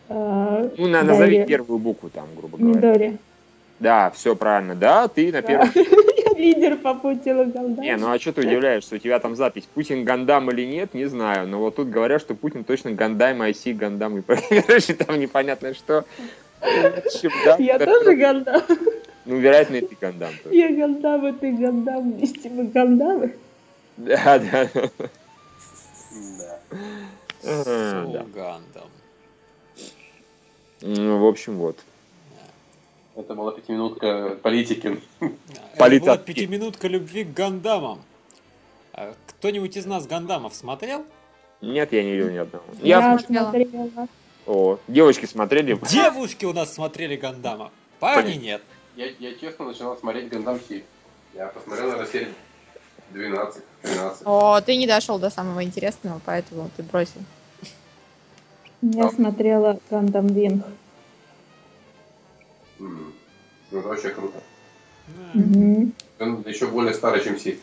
А, 0.09 0.71
Ну, 0.77 0.89
на, 0.89 1.03
назови 1.03 1.45
первую 1.47 1.79
букву 1.79 2.11
там, 2.11 2.27
грубо 2.37 2.59
говоря. 2.59 2.77
Мидори. 2.77 3.19
Да, 3.79 4.11
все 4.11 4.37
правильно. 4.37 4.75
Да, 4.75 5.09
ты 5.09 5.33
на 5.33 5.41
первом. 5.41 5.71
Я 5.75 5.85
лидер 6.41 6.77
по 6.77 6.95
Путину 6.95 7.45
Гандаму. 7.45 7.83
Не, 7.83 7.97
ну 7.97 8.11
а 8.11 8.19
что 8.19 8.33
ты 8.33 8.41
удивляешься? 8.41 8.97
У 8.97 8.99
тебя 8.99 9.19
там 9.19 9.37
запись 9.37 9.69
Путин 9.75 10.05
Гандам 10.05 10.51
или 10.51 10.65
нет, 10.67 10.95
не 10.95 11.07
знаю. 11.07 11.47
Но 11.47 11.59
вот 11.59 11.77
тут 11.77 11.89
говорят, 11.91 12.21
что 12.21 12.35
Путин 12.35 12.65
точно 12.65 12.93
Гандам, 12.93 13.43
IC, 13.43 13.75
Гандам 13.75 14.19
и 14.19 14.23
короче, 14.63 14.95
там 14.95 15.19
непонятно 15.21 15.75
что. 15.75 16.05
Я 17.59 17.79
тоже 17.79 18.17
Гандам. 18.17 18.63
Ну, 19.27 19.37
вероятно, 19.37 19.77
и 19.77 19.81
ты 19.83 19.97
Гандам. 20.01 20.31
тоже. 20.43 20.57
Я 20.57 20.71
Гандам, 20.71 21.27
и 21.29 21.33
ты 21.33 21.53
Гандам. 21.53 22.13
Вместе 22.13 22.49
мы 22.49 22.65
Гандамы. 22.65 23.35
Да, 23.97 24.39
да. 24.39 24.69
Да. 26.39 26.59
Сулгандом. 27.43 28.89
Ну, 30.83 31.19
в 31.19 31.27
общем, 31.27 31.57
вот. 31.57 31.77
Это 33.17 33.35
была 33.35 33.53
пятиминутка 33.53 34.39
политики. 34.43 35.01
Это 35.75 36.01
была 36.01 36.19
пятиминутка 36.19 36.89
любви 36.89 37.25
к 37.25 37.33
Гандамам. 37.33 38.01
А 38.93 39.15
Кто-нибудь 39.27 39.77
из 39.77 39.87
нас 39.87 40.07
Гандамов 40.07 40.55
смотрел? 40.55 41.05
Нет, 41.61 41.93
я 41.93 42.03
не 42.03 42.13
видел 42.13 42.31
ни 42.31 42.37
одного. 42.37 42.65
Я 42.83 42.99
Я... 42.99 43.19
смотрела. 43.19 44.09
О, 44.47 44.79
девочки 44.89 45.27
смотрели. 45.27 45.79
Девушки 45.89 46.45
у 46.45 46.53
нас 46.53 46.73
смотрели 46.73 47.17
Гандама. 47.17 47.71
Парни 47.99 48.35
нет. 48.35 48.63
Я, 48.97 49.07
я 49.19 49.35
честно 49.35 49.67
начинал 49.67 49.97
смотреть 49.97 50.29
Гандам 50.29 50.59
Си. 50.69 50.85
Я 51.35 51.47
посмотрел, 51.49 51.89
наверное, 51.89 52.11
серии 52.11 52.35
12, 53.11 53.63
13. 53.83 54.23
О, 54.25 54.61
ты 54.61 54.77
не 54.77 54.87
дошел 54.87 55.19
до 55.19 55.31
самого 55.31 55.63
интересного, 55.63 56.21
поэтому 56.25 56.71
ты 56.77 56.83
бросил. 56.83 57.21
Я 58.83 59.11
смотрела 59.11 59.79
Гандам 59.91 60.29
Винг. 60.29 60.65
М. 62.81 63.13
Ну, 63.71 63.79
это 63.79 63.89
вообще 63.89 64.11
круто. 64.11 64.43
Да. 65.09 65.31
Мгм. 65.35 65.93
Он 66.19 66.43
еще 66.47 66.67
более 66.67 66.95
старый, 66.95 67.23
чем 67.23 67.39
Си. 67.39 67.61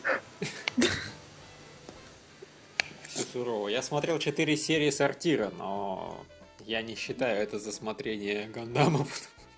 Все 3.08 3.22
сурово. 3.32 3.68
Я 3.68 3.82
смотрел 3.82 4.18
4 4.18 4.56
серии 4.56 4.90
сортира, 4.90 5.50
но 5.58 6.24
я 6.64 6.82
не 6.82 6.94
считаю 6.94 7.42
это 7.42 7.58
за 7.58 7.72
смотрение 7.72 8.48
Гандама, 8.48 9.06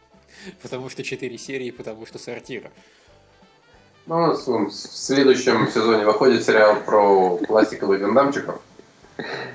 потому 0.62 0.88
что 0.88 1.02
4 1.02 1.38
серии, 1.38 1.70
потому 1.70 2.06
что 2.06 2.18
сортира. 2.18 2.70
Ну, 4.06 4.32
в 4.32 4.70
следующем 4.72 5.68
сезоне 5.68 6.04
выходит 6.04 6.44
сериал 6.44 6.80
про 6.80 7.36
пластиковых 7.36 8.00
гандамчиков. 8.00 8.60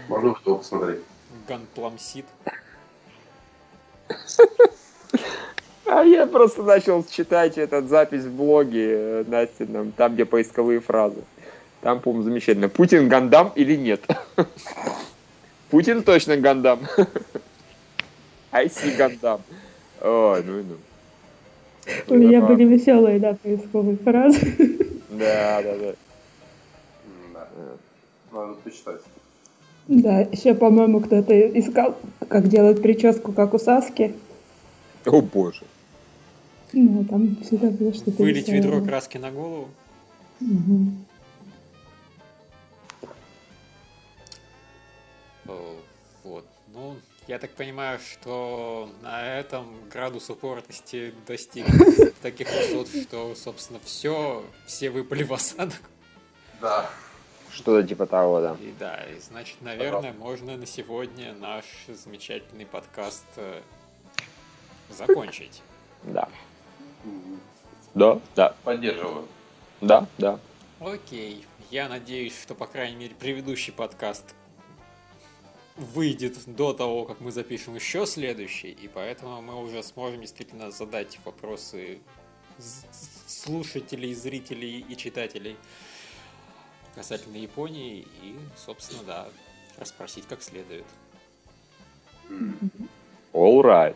Можно 0.07 0.37
его 0.45 0.57
посмотреть. 0.57 1.01
Ганпламсит. 1.47 2.25
А 5.95 6.03
я 6.03 6.27
просто 6.27 6.61
начал 6.61 7.05
читать 7.05 7.57
этот 7.57 7.87
запись 7.87 8.23
в 8.23 8.35
блоге 8.35 8.89
э, 8.91 9.23
Настином, 9.27 9.93
там, 9.93 10.13
где 10.13 10.25
поисковые 10.25 10.81
фразы. 10.81 11.21
Там, 11.79 12.01
по-моему, 12.01 12.23
замечательно. 12.23 12.67
Путин 12.67 13.07
Гандам 13.07 13.53
или 13.55 13.77
нет? 13.77 14.01
Путин 15.69 16.03
точно 16.03 16.35
Гандам. 16.35 16.81
IC 18.51 18.97
Гандам. 18.97 19.41
Ой, 20.01 20.43
ну 20.43 20.59
и 20.59 20.63
ну. 20.63 20.75
У 22.09 22.15
меня 22.15 22.41
были 22.41 22.65
веселые, 22.65 23.17
да, 23.19 23.37
поисковые 23.41 23.95
фразы. 23.95 24.39
Да, 25.11 25.61
да, 25.63 25.75
Да. 25.77 27.47
Надо 28.33 28.53
почитать. 28.65 28.99
Да, 29.87 30.19
еще, 30.19 30.55
по-моему, 30.55 30.99
кто-то 30.99 31.33
искал, 31.57 31.97
как 32.27 32.49
делать 32.49 32.81
прическу, 32.81 33.31
как 33.31 33.53
у 33.53 33.59
Саски. 33.59 34.13
О 35.05 35.21
боже. 35.21 35.61
Ну, 36.77 37.05
там 37.05 37.37
всегда 37.37 37.69
было 37.69 37.93
что-то 37.93 38.21
Вылить 38.21 38.49
веселое. 38.49 38.61
ведро 38.61 38.85
краски 38.85 39.17
на 39.17 39.31
голову. 39.31 39.69
О, 45.47 45.77
Вот. 46.23 46.45
Ну, 46.73 46.97
я 47.27 47.39
так 47.39 47.51
понимаю, 47.51 47.99
что 47.99 48.89
на 49.01 49.39
этом 49.39 49.67
градус 49.89 50.29
упоротости 50.29 51.13
достиг 51.25 51.65
таких 52.21 52.49
высот, 52.49 52.89
что, 52.89 53.33
собственно, 53.35 53.79
все, 53.83 54.43
все 54.65 54.89
выпали 54.89 55.23
в 55.23 55.31
осадок. 55.33 55.79
Да. 56.59 56.89
Что-то 57.51 57.87
типа 57.87 58.05
того, 58.05 58.41
да. 58.41 58.57
И 58.59 58.73
да, 58.77 59.01
и 59.05 59.17
значит, 59.21 59.61
наверное, 59.61 60.11
можно 60.11 60.57
на 60.57 60.65
сегодня 60.65 61.33
наш 61.33 61.63
замечательный 61.87 62.65
подкаст 62.65 63.25
э, 63.37 63.61
закончить. 64.89 65.61
Да. 66.03 66.27
Да, 67.93 68.19
да, 68.35 68.55
Поддерживаю. 68.63 69.27
да, 69.81 70.07
да. 70.17 70.39
Окей. 70.79 71.45
Я 71.71 71.89
надеюсь, 71.89 72.39
что, 72.39 72.53
по 72.53 72.67
крайней 72.67 72.95
мере, 72.95 73.15
предыдущий 73.15 73.73
подкаст 73.73 74.35
выйдет 75.75 76.37
до 76.45 76.73
того, 76.73 77.05
как 77.05 77.19
мы 77.19 77.31
запишем 77.31 77.75
еще 77.75 78.05
следующий, 78.05 78.71
и 78.71 78.87
поэтому 78.87 79.41
мы 79.41 79.61
уже 79.61 79.81
сможем 79.83 80.21
действительно 80.21 80.71
задать 80.71 81.19
вопросы 81.25 81.99
слушателей, 83.27 84.13
зрителей 84.13 84.85
и 84.87 84.95
читателей 84.95 85.57
касательно 86.95 87.35
Японии 87.35 88.07
и, 88.23 88.35
собственно, 88.55 89.03
да, 89.03 89.27
расспросить 89.77 90.25
как 90.27 90.41
следует. 90.41 90.85
All 93.33 93.61
right. 93.61 93.95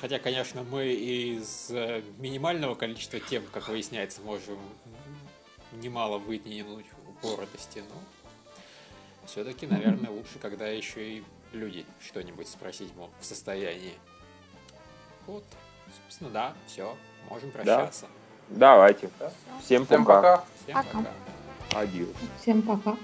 Хотя, 0.00 0.18
конечно, 0.18 0.62
мы 0.62 0.86
из 0.92 1.70
э, 1.70 2.02
минимального 2.18 2.74
количества 2.76 3.18
тем, 3.18 3.42
как 3.52 3.68
выясняется, 3.68 4.20
можем 4.20 4.58
немало 5.72 6.18
выдвинуть 6.18 6.86
упоротости, 7.08 7.80
но 7.80 8.00
все-таки, 9.26 9.66
наверное, 9.66 10.10
лучше, 10.10 10.38
когда 10.40 10.68
еще 10.68 11.16
и 11.16 11.24
люди 11.52 11.84
что-нибудь 12.00 12.48
спросить 12.48 12.94
могут 12.96 13.14
в 13.20 13.24
состоянии. 13.24 13.94
Вот, 15.26 15.44
собственно, 16.04 16.30
да, 16.30 16.54
все, 16.66 16.96
можем 17.28 17.50
прощаться. 17.50 18.06
Давайте. 18.48 19.10
Всем 19.64 19.84
Всем 19.84 20.04
пока. 20.04 20.22
пока. 20.36 20.44
Всем 20.62 20.74
Пока. 20.74 20.98
пока. 20.98 21.80
Адьос. 21.80 22.08
Всем 22.40 22.62
пока. 22.62 22.96